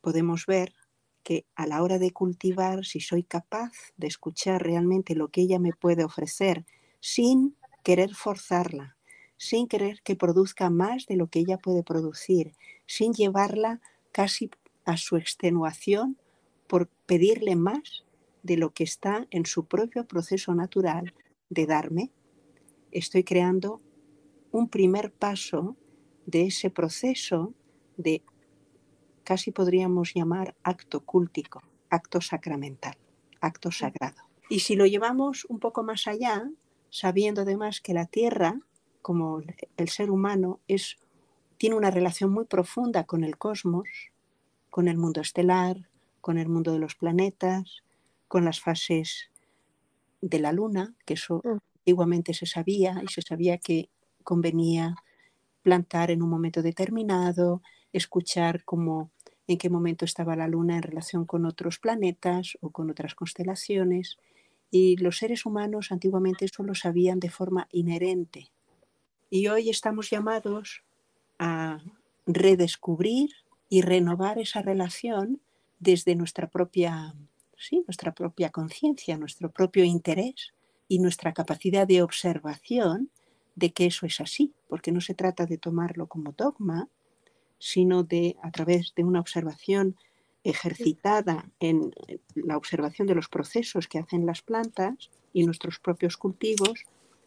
[0.00, 0.74] podemos ver
[1.22, 5.58] que a la hora de cultivar, si soy capaz de escuchar realmente lo que ella
[5.58, 6.64] me puede ofrecer
[7.00, 8.96] sin querer forzarla,
[9.36, 12.54] sin querer que produzca más de lo que ella puede producir,
[12.86, 14.50] sin llevarla casi
[14.84, 16.16] a su extenuación
[16.66, 18.04] por pedirle más
[18.42, 21.14] de lo que está en su propio proceso natural
[21.48, 22.10] de darme,
[22.90, 23.80] estoy creando
[24.50, 25.76] un primer paso
[26.26, 27.52] de ese proceso
[27.96, 28.22] de
[29.24, 32.96] casi podríamos llamar acto cúltico, acto sacramental,
[33.40, 34.22] acto sagrado.
[34.48, 36.50] Y si lo llevamos un poco más allá,
[36.90, 38.60] sabiendo además que la tierra,
[39.00, 39.40] como
[39.76, 40.98] el ser humano, es,
[41.56, 43.88] tiene una relación muy profunda con el cosmos,
[44.70, 45.88] con el mundo estelar,
[46.20, 47.82] con el mundo de los planetas,
[48.28, 49.30] con las fases
[50.20, 51.58] de la luna, que eso mm.
[51.84, 53.88] igualmente se sabía y se sabía que
[54.22, 54.96] convenía
[55.62, 59.10] plantar en un momento determinado, escuchar cómo,
[59.46, 64.18] en qué momento estaba la luna en relación con otros planetas o con otras constelaciones.
[64.70, 68.50] Y los seres humanos antiguamente eso lo sabían de forma inherente.
[69.30, 70.82] Y hoy estamos llamados
[71.38, 71.80] a
[72.26, 73.30] redescubrir
[73.68, 75.40] y renovar esa relación
[75.78, 77.14] desde nuestra propia,
[77.56, 80.52] sí, nuestra propia conciencia, nuestro propio interés
[80.88, 83.10] y nuestra capacidad de observación
[83.54, 86.88] de que eso es así, porque no se trata de tomarlo como dogma,
[87.58, 89.96] sino de, a través de una observación
[90.44, 91.94] ejercitada en
[92.34, 96.84] la observación de los procesos que hacen las plantas y nuestros propios cultivos,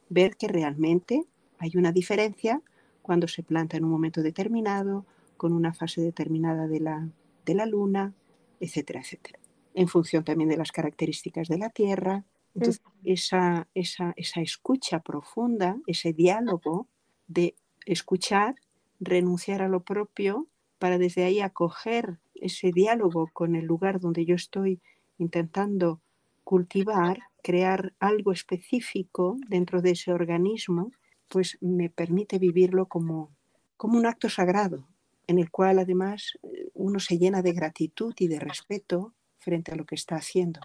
[0.10, 1.24] ver que realmente
[1.58, 2.62] hay una diferencia
[3.02, 5.06] cuando se planta en un momento determinado,
[5.38, 7.08] con una fase determinada de la,
[7.46, 8.14] de la luna,
[8.60, 9.40] etcétera, etcétera.
[9.74, 15.78] En función también de las características de la tierra, entonces, esa, esa, esa escucha profunda,
[15.88, 16.88] ese diálogo
[17.28, 18.56] de escuchar,
[19.00, 20.48] renunciar a lo propio,
[20.80, 24.82] para desde ahí acoger ese diálogo con el lugar donde yo estoy
[25.18, 26.02] intentando
[26.44, 30.91] cultivar, crear algo específico dentro de ese organismo,
[31.28, 33.32] pues me permite vivirlo como,
[33.78, 34.88] como un acto sagrado,
[35.28, 36.38] en el cual además
[36.74, 40.62] uno se llena de gratitud y de respeto frente a lo que está haciendo.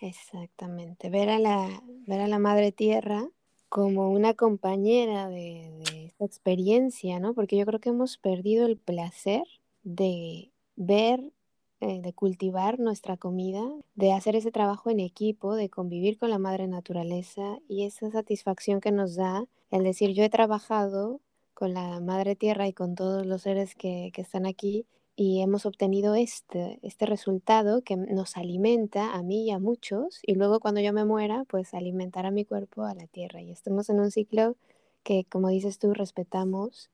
[0.00, 3.28] Exactamente, ver a la, ver a la Madre Tierra
[3.68, 7.34] como una compañera de, esta experiencia, ¿no?
[7.34, 9.42] Porque yo creo que hemos perdido el placer
[9.84, 11.32] de ver,
[11.80, 13.62] eh, de cultivar nuestra comida,
[13.94, 18.80] de hacer ese trabajo en equipo, de convivir con la Madre Naturaleza y esa satisfacción
[18.80, 21.20] que nos da el decir, yo he trabajado
[21.54, 24.86] con la Madre Tierra y con todos los seres que, que están aquí
[25.18, 30.34] y hemos obtenido este, este resultado que nos alimenta a mí y a muchos y
[30.34, 33.88] luego cuando yo me muera pues alimentar a mi cuerpo a la tierra y estamos
[33.88, 34.56] en un ciclo
[35.02, 36.90] que como dices tú respetamos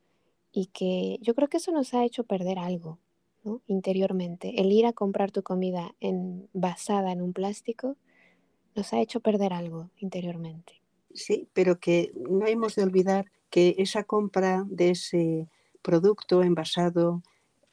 [0.52, 3.00] y que yo creo que eso nos ha hecho perder algo
[3.42, 3.60] ¿no?
[3.66, 7.96] interiormente el ir a comprar tu comida en, basada en un plástico
[8.76, 10.80] nos ha hecho perder algo interiormente
[11.12, 15.48] sí pero que no hemos de olvidar que esa compra de ese
[15.82, 17.20] producto envasado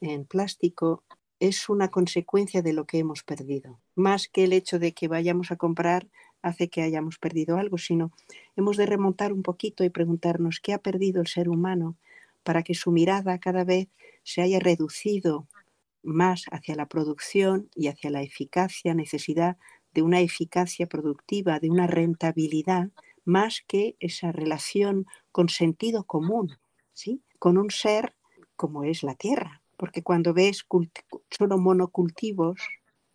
[0.01, 1.03] en plástico
[1.39, 3.79] es una consecuencia de lo que hemos perdido.
[3.95, 6.09] Más que el hecho de que vayamos a comprar
[6.41, 8.11] hace que hayamos perdido algo, sino
[8.55, 11.97] hemos de remontar un poquito y preguntarnos qué ha perdido el ser humano
[12.43, 13.89] para que su mirada cada vez
[14.23, 15.47] se haya reducido
[16.01, 19.57] más hacia la producción y hacia la eficacia, necesidad
[19.93, 22.89] de una eficacia productiva, de una rentabilidad,
[23.25, 26.57] más que esa relación con sentido común,
[26.93, 27.21] ¿sí?
[27.37, 28.13] con un ser
[28.55, 30.65] como es la Tierra, porque cuando ves
[31.29, 32.59] solo monocultivos,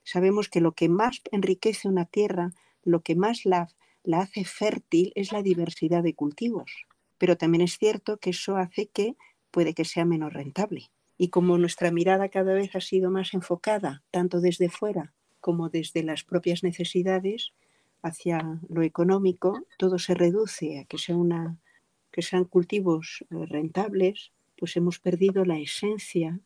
[0.03, 2.53] sabemos que lo que más enriquece una tierra,
[2.83, 3.69] lo que más la,
[4.03, 6.73] la hace fértil es la diversidad de cultivos.
[7.19, 9.15] Pero también es cierto que eso hace que
[9.51, 10.91] puede que sea menos rentable.
[11.19, 16.03] Y como nuestra mirada cada vez ha sido más enfocada, tanto desde fuera como desde
[16.03, 17.53] las propias necesidades,
[18.01, 20.97] hacia lo económico, todo se reduce a que,
[22.11, 26.41] que sean cultivos eh, rentables, pues hemos perdido la esencia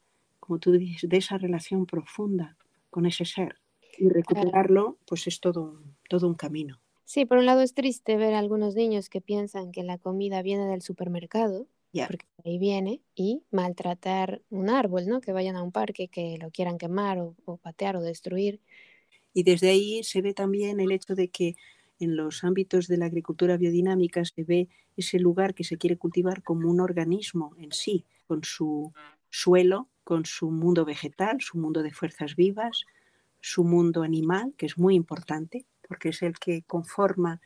[0.49, 2.57] como tú dices, de esa relación profunda
[2.89, 3.57] con ese ser.
[3.99, 6.81] Y recuperarlo, pues es todo, todo un camino.
[7.05, 10.41] Sí, por un lado es triste ver a algunos niños que piensan que la comida
[10.41, 15.21] viene del supermercado, porque ahí viene, y maltratar un árbol, ¿no?
[15.21, 18.61] Que vayan a un parque, que lo quieran quemar o, o patear o destruir.
[19.35, 21.57] Y desde ahí se ve también el hecho de que
[21.99, 26.43] en los ámbitos de la agricultura biodinámica se ve ese lugar que se quiere cultivar
[26.43, 28.93] como un organismo en sí, con su
[29.31, 32.87] suelo, con su mundo vegetal, su mundo de fuerzas vivas,
[33.43, 37.43] su mundo animal, que es muy importante, porque es el que conforma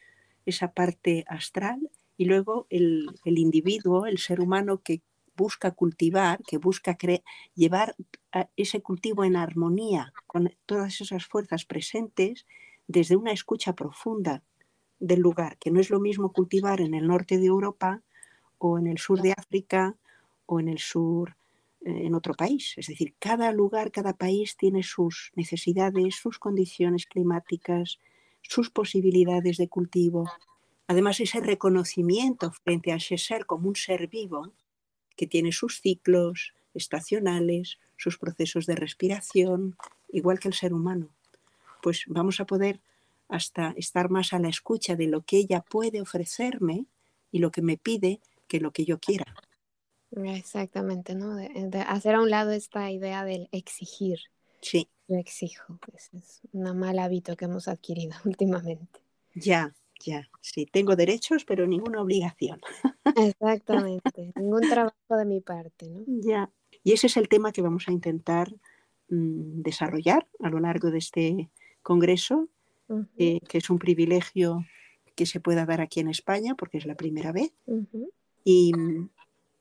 [0.47, 5.03] esa parte astral, y luego el, individuo, el ser humano que
[5.37, 6.97] busca cultivar, que busca
[7.57, 7.97] llevar
[8.55, 12.47] ese cultivo en armonía con todas esas fuerzas presentes
[12.87, 14.45] desde una escucha profunda
[15.01, 18.03] del lugar, que no es lo mismo cultivar en el norte de Europa
[18.59, 19.97] o en el sur de África
[20.47, 21.35] o en el sur
[21.85, 22.75] en otro país.
[22.77, 27.99] Es decir, cada lugar, cada país tiene sus necesidades, sus condiciones climáticas,
[28.43, 30.31] sus posibilidades de cultivo.
[30.87, 34.53] Además, ese reconocimiento frente a ese ser como un ser vivo
[35.17, 39.77] que tiene sus ciclos estacionales, sus procesos de respiración,
[40.11, 41.09] igual que el ser humano.
[41.83, 42.81] Pues vamos a poder
[43.29, 46.87] hasta estar más a la escucha de lo que ella puede ofrecerme
[47.31, 49.35] y lo que me pide que lo que yo quiera.
[50.13, 51.37] Exactamente, ¿no?
[51.37, 54.19] De, hacer a un lado esta idea del exigir.
[54.61, 54.89] Sí.
[55.09, 55.79] Yo exijo.
[56.13, 59.01] es un mal hábito que hemos adquirido últimamente.
[59.35, 60.29] Ya, ya.
[60.41, 62.61] Sí, tengo derechos, pero ninguna obligación.
[63.17, 64.33] Exactamente.
[64.37, 66.05] Ningún trabajo de mi parte, ¿no?
[66.07, 66.51] Ya.
[66.85, 68.53] Y ese es el tema que vamos a intentar
[69.09, 71.51] mm, desarrollar a lo largo de este
[71.83, 72.49] congreso,
[73.17, 74.67] eh, que es un privilegio
[75.15, 77.53] que se pueda dar aquí en España, porque es la primera vez.
[78.45, 79.09] Y mm,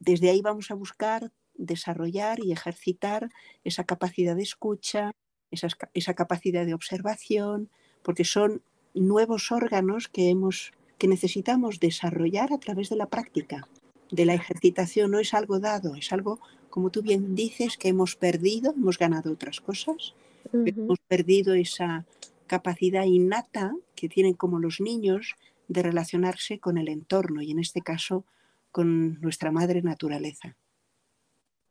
[0.01, 3.29] desde ahí vamos a buscar desarrollar y ejercitar
[3.63, 5.11] esa capacidad de escucha,
[5.51, 7.69] esa, capacidad de observación,
[8.01, 8.63] porque son
[8.95, 13.67] nuevos órganos que, hemos, que necesitamos desarrollar a través de la práctica,
[14.09, 15.11] de la ejercitación.
[15.11, 16.39] No es algo dado, es algo,
[16.71, 20.15] como tú bien dices, que hemos perdido, hemos ganado otras cosas,
[20.51, 22.05] hemos perdido esa
[22.47, 25.35] capacidad innata que tienen como los niños
[25.67, 28.25] de relacionarse con el entorno y en este caso
[28.71, 30.55] con nuestra madre naturaleza.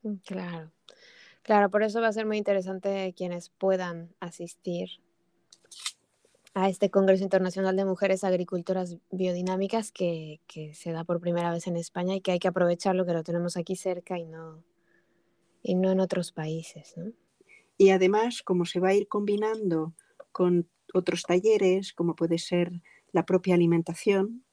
[0.03, 0.73] Mm, claro,
[1.43, 5.01] claro, por eso va a ser muy interesante quienes puedan asistir
[6.55, 10.41] a este Congreso Internacional de Mujeres Agricultoras Biodinámicas que,
[10.75, 13.57] se da por primera vez en España y que hay que aprovecharlo, que lo tenemos
[13.57, 14.63] aquí cerca y no,
[15.63, 16.95] y no en otros países.
[17.79, 19.95] Y además, como se va a ir combinando
[20.33, 22.73] con otros talleres, como puede ser
[23.13, 24.45] la propia alimentación,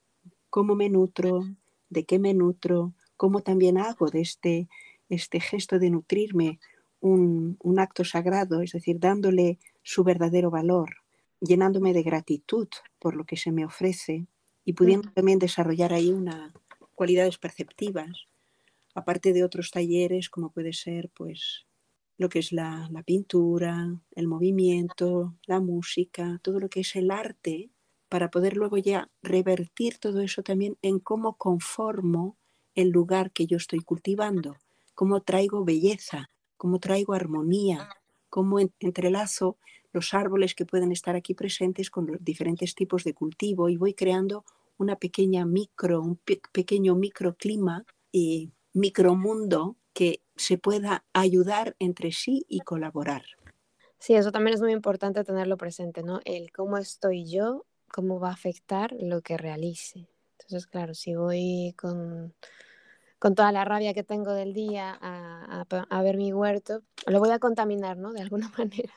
[0.50, 1.42] cómo me nutro,
[1.90, 4.68] de qué me nutro, cómo también hago de este,
[5.10, 6.60] este gesto de nutrirme
[7.00, 10.98] un, acto sagrado, es decir, dándole su verdadero valor,
[11.40, 12.68] llenándome de gratitud
[13.00, 14.26] por lo que se me ofrece
[14.66, 16.52] y pudiendo también desarrollar ahí unas
[16.96, 18.28] cualidades perceptivas,
[18.96, 21.66] aparte de otros talleres como puede ser pues
[22.18, 27.12] lo que es la, la pintura, el movimiento, la música, todo lo que es el
[27.12, 27.70] arte
[28.10, 32.38] para poder luego ya revertir todo eso también en cómo conformo
[32.76, 34.56] el lugar que yo estoy cultivando,
[34.96, 37.90] cómo traigo belleza, cómo traigo armonía,
[38.30, 39.58] cómo entrelazo
[39.94, 43.94] los árboles que pueden estar aquí presentes con los diferentes tipos de cultivo y voy
[43.94, 44.46] creando
[44.78, 46.20] una pequeña micro, un
[46.52, 53.24] pequeño microclima y micromundo que se pueda ayudar entre sí y colaborar.
[54.00, 56.20] Sí, eso también es muy importante tenerlo presente, ¿no?
[56.26, 60.08] El cómo estoy yo cómo va a afectar lo que realice.
[60.40, 62.34] Entonces, claro, si voy con,
[63.20, 67.32] con toda la rabia que tengo del día a, a, ver mi huerto, lo voy
[67.32, 68.14] a contaminar, ¿no?
[68.14, 68.94] De alguna manera.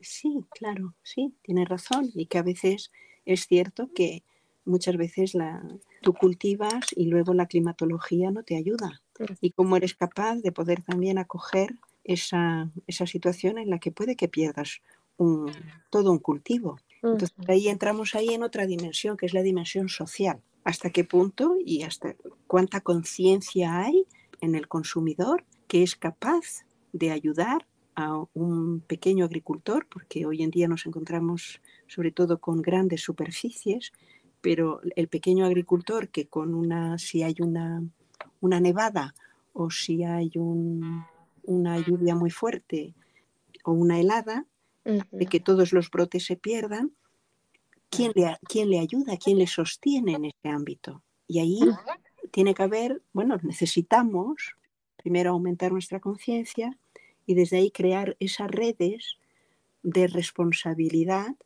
[0.00, 2.10] Sí, claro, sí, tienes razón.
[2.14, 2.92] Y que a veces
[3.24, 4.22] es cierto que
[4.64, 5.62] muchas veces la,
[6.02, 9.02] tú cultivas y luego la climatología no te ayuda.
[9.40, 11.74] Y cómo eres capaz de poder también acoger
[12.04, 14.80] esa, esa situación en la que puede que pierdas
[15.16, 15.50] un,
[15.90, 16.78] todo un cultivo.
[17.02, 20.40] Entonces ahí entramos ahí en otra dimensión, que es la dimensión social.
[20.64, 22.14] ¿Hasta qué punto y hasta
[22.46, 24.06] cuánta conciencia hay
[24.40, 30.50] en el consumidor que es capaz de ayudar a un pequeño agricultor, porque hoy en
[30.50, 33.92] día nos encontramos sobre todo con grandes superficies,
[34.40, 37.82] pero el pequeño agricultor que con una, si hay una,
[38.40, 39.14] una nevada
[39.52, 42.94] o si hay una lluvia muy fuerte
[43.64, 44.46] o una helada,
[45.10, 46.92] de que todos los brotes se pierdan,
[47.90, 49.16] ¿quién le, quién le ayuda?
[49.16, 51.02] ¿Quién le sostiene en ese ámbito?
[51.26, 51.60] Y ahí
[52.30, 54.56] tiene que haber, bueno, necesitamos
[54.96, 56.76] primero aumentar nuestra conciencia
[57.26, 59.18] y desde ahí crear esas redes
[59.82, 61.36] de responsabilidad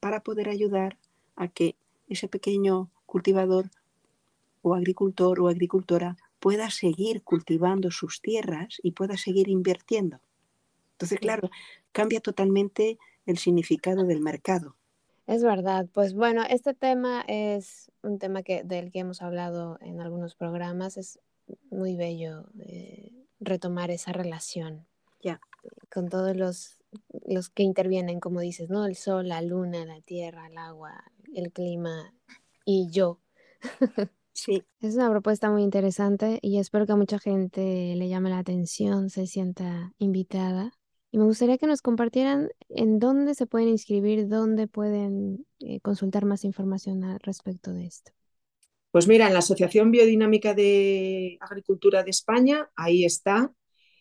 [0.00, 0.98] para poder ayudar
[1.36, 1.76] a que
[2.08, 3.70] ese pequeño cultivador
[4.62, 10.20] o agricultor o agricultora pueda seguir cultivando sus tierras y pueda seguir invirtiendo.
[10.92, 11.50] Entonces, claro,
[11.92, 14.76] cambia totalmente el significado del mercado.
[15.26, 20.00] Es verdad, pues bueno, este tema es un tema que, del que hemos hablado en
[20.00, 21.20] algunos programas, es
[21.70, 24.86] muy bello eh, retomar esa relación
[25.22, 25.40] Ya.
[25.92, 26.78] con todos los,
[27.26, 28.84] los que intervienen, como dices, ¿no?
[28.86, 32.14] El sol, la luna, la tierra, el agua, el clima
[32.64, 33.20] y yo.
[34.34, 38.38] Sí, Es una propuesta muy interesante y espero que a mucha gente le llame la
[38.38, 40.72] atención, se sienta invitada.
[41.12, 46.24] Y me gustaría que nos compartieran en dónde se pueden inscribir, dónde pueden eh, consultar
[46.24, 48.12] más información al respecto de esto.
[48.90, 53.52] Pues mira, en la Asociación Biodinámica de Agricultura de España, ahí está.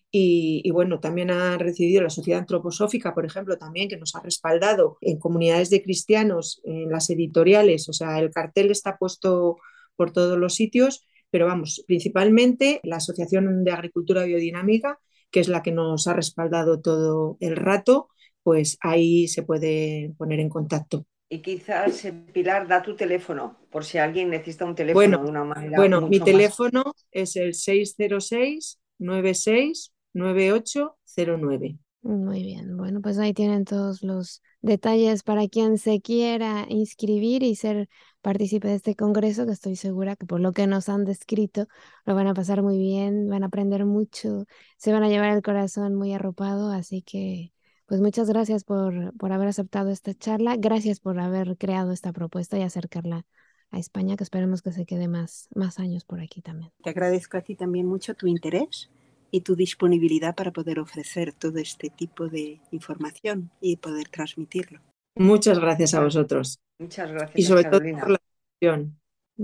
[0.09, 4.22] Y, y, bueno, también ha recibido la Sociedad Antroposófica, por ejemplo, también que nos ha
[4.22, 9.57] respaldado en comunidades de cristianos, en las editoriales, o sea, el cartel está puesto
[9.95, 14.99] por todos los sitios, pero vamos, principalmente la Asociación de Agricultura Biodinámica,
[15.32, 18.09] que es la que nos ha respaldado todo el rato,
[18.43, 21.05] pues ahí se puede poner en contacto.
[21.29, 25.29] Y quizás, eh, Pilar, da tu teléfono, por si alguien necesita un teléfono Bueno, de
[25.29, 25.77] una manera.
[25.77, 31.77] Bueno, mi mucho más- teléfono es el 606 96 9809.
[32.01, 37.55] Muy bien, bueno, pues ahí tienen todos los detalles para quien se quiera inscribir y
[37.55, 37.89] ser
[38.22, 41.68] partícipe de este congreso, que estoy segura que por lo que nos han descrito,
[42.05, 44.45] lo van a pasar muy bien, van a aprender mucho,
[44.78, 47.51] se van a llevar el corazón muy arropado, así que
[47.88, 52.57] pues muchas gracias por, por haber aceptado esta charla, gracias por haber creado esta propuesta
[52.57, 53.26] y acercarla
[53.72, 56.72] a España, que esperemos que se quede más, más años por aquí también.
[56.84, 58.89] te agradezco a ti también mucho tu interés
[59.32, 64.79] y tu disponibilidad para poder ofrecer todo este tipo de información y poder transmitirlo.
[65.15, 68.19] Muchas gracias a vosotros Muchas gracias, y sobre todo por la
[68.59, 68.97] atención.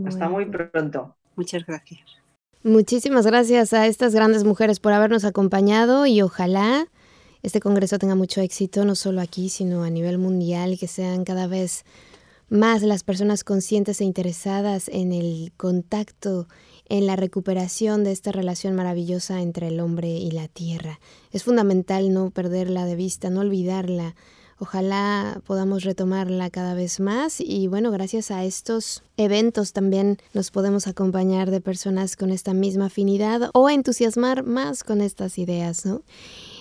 [0.05, 1.15] Hasta muy pronto.
[1.35, 2.01] Muchas gracias.
[2.63, 6.87] Muchísimas gracias a estas grandes mujeres por habernos acompañado y ojalá
[7.43, 11.47] este congreso tenga mucho éxito, no solo aquí, sino a nivel mundial, que sean cada
[11.47, 11.85] vez
[12.49, 16.47] más las personas conscientes e interesadas en el contacto,
[16.89, 20.99] en la recuperación de esta relación maravillosa entre el hombre y la tierra.
[21.31, 24.15] Es fundamental no perderla de vista, no olvidarla.
[24.59, 30.87] Ojalá podamos retomarla cada vez más y bueno, gracias a estos eventos también nos podemos
[30.87, 36.01] acompañar de personas con esta misma afinidad o entusiasmar más con estas ideas, ¿no?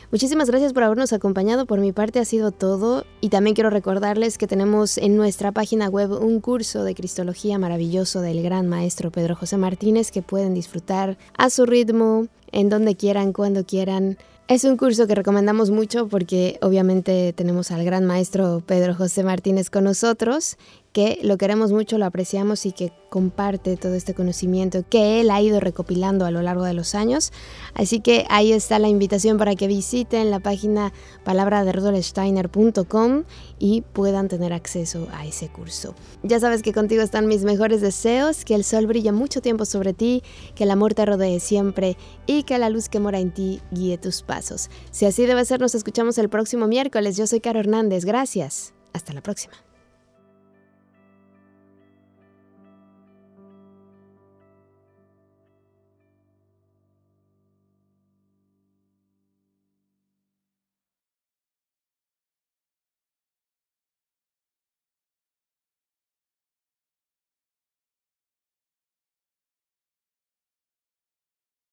[0.10, 1.66] Muchísimas gracias por habernos acompañado.
[1.66, 3.06] Por mi parte ha sido todo.
[3.20, 8.22] Y también quiero recordarles que tenemos en nuestra página web un curso de Cristología maravilloso
[8.22, 13.34] del gran maestro Pedro José Martínez que pueden disfrutar a su ritmo, en donde quieran,
[13.34, 14.18] cuando quieran.
[14.48, 19.70] Es un curso que recomendamos mucho porque obviamente tenemos al gran maestro Pedro José Martínez
[19.70, 20.58] con nosotros,
[20.92, 25.42] que lo queremos mucho, lo apreciamos y que comparte todo este conocimiento que él ha
[25.42, 27.32] ido recopilando a lo largo de los años.
[27.74, 33.24] Así que ahí está la invitación para que visiten la página palabraderudolsteiner.com
[33.60, 35.96] y puedan tener acceso a ese curso.
[36.24, 39.94] Ya sabes que contigo están mis mejores deseos, que el sol brille mucho tiempo sobre
[39.94, 40.24] ti,
[40.56, 43.98] que el amor te rodee siempre y que la luz que mora en ti guíe
[43.98, 44.70] tus pasos.
[44.92, 47.18] Si así debe ser, nos escuchamos el próximo miércoles.
[47.18, 48.06] Yo soy Caro Hernández.
[48.06, 48.74] Gracias.
[48.94, 49.67] Hasta la próxima.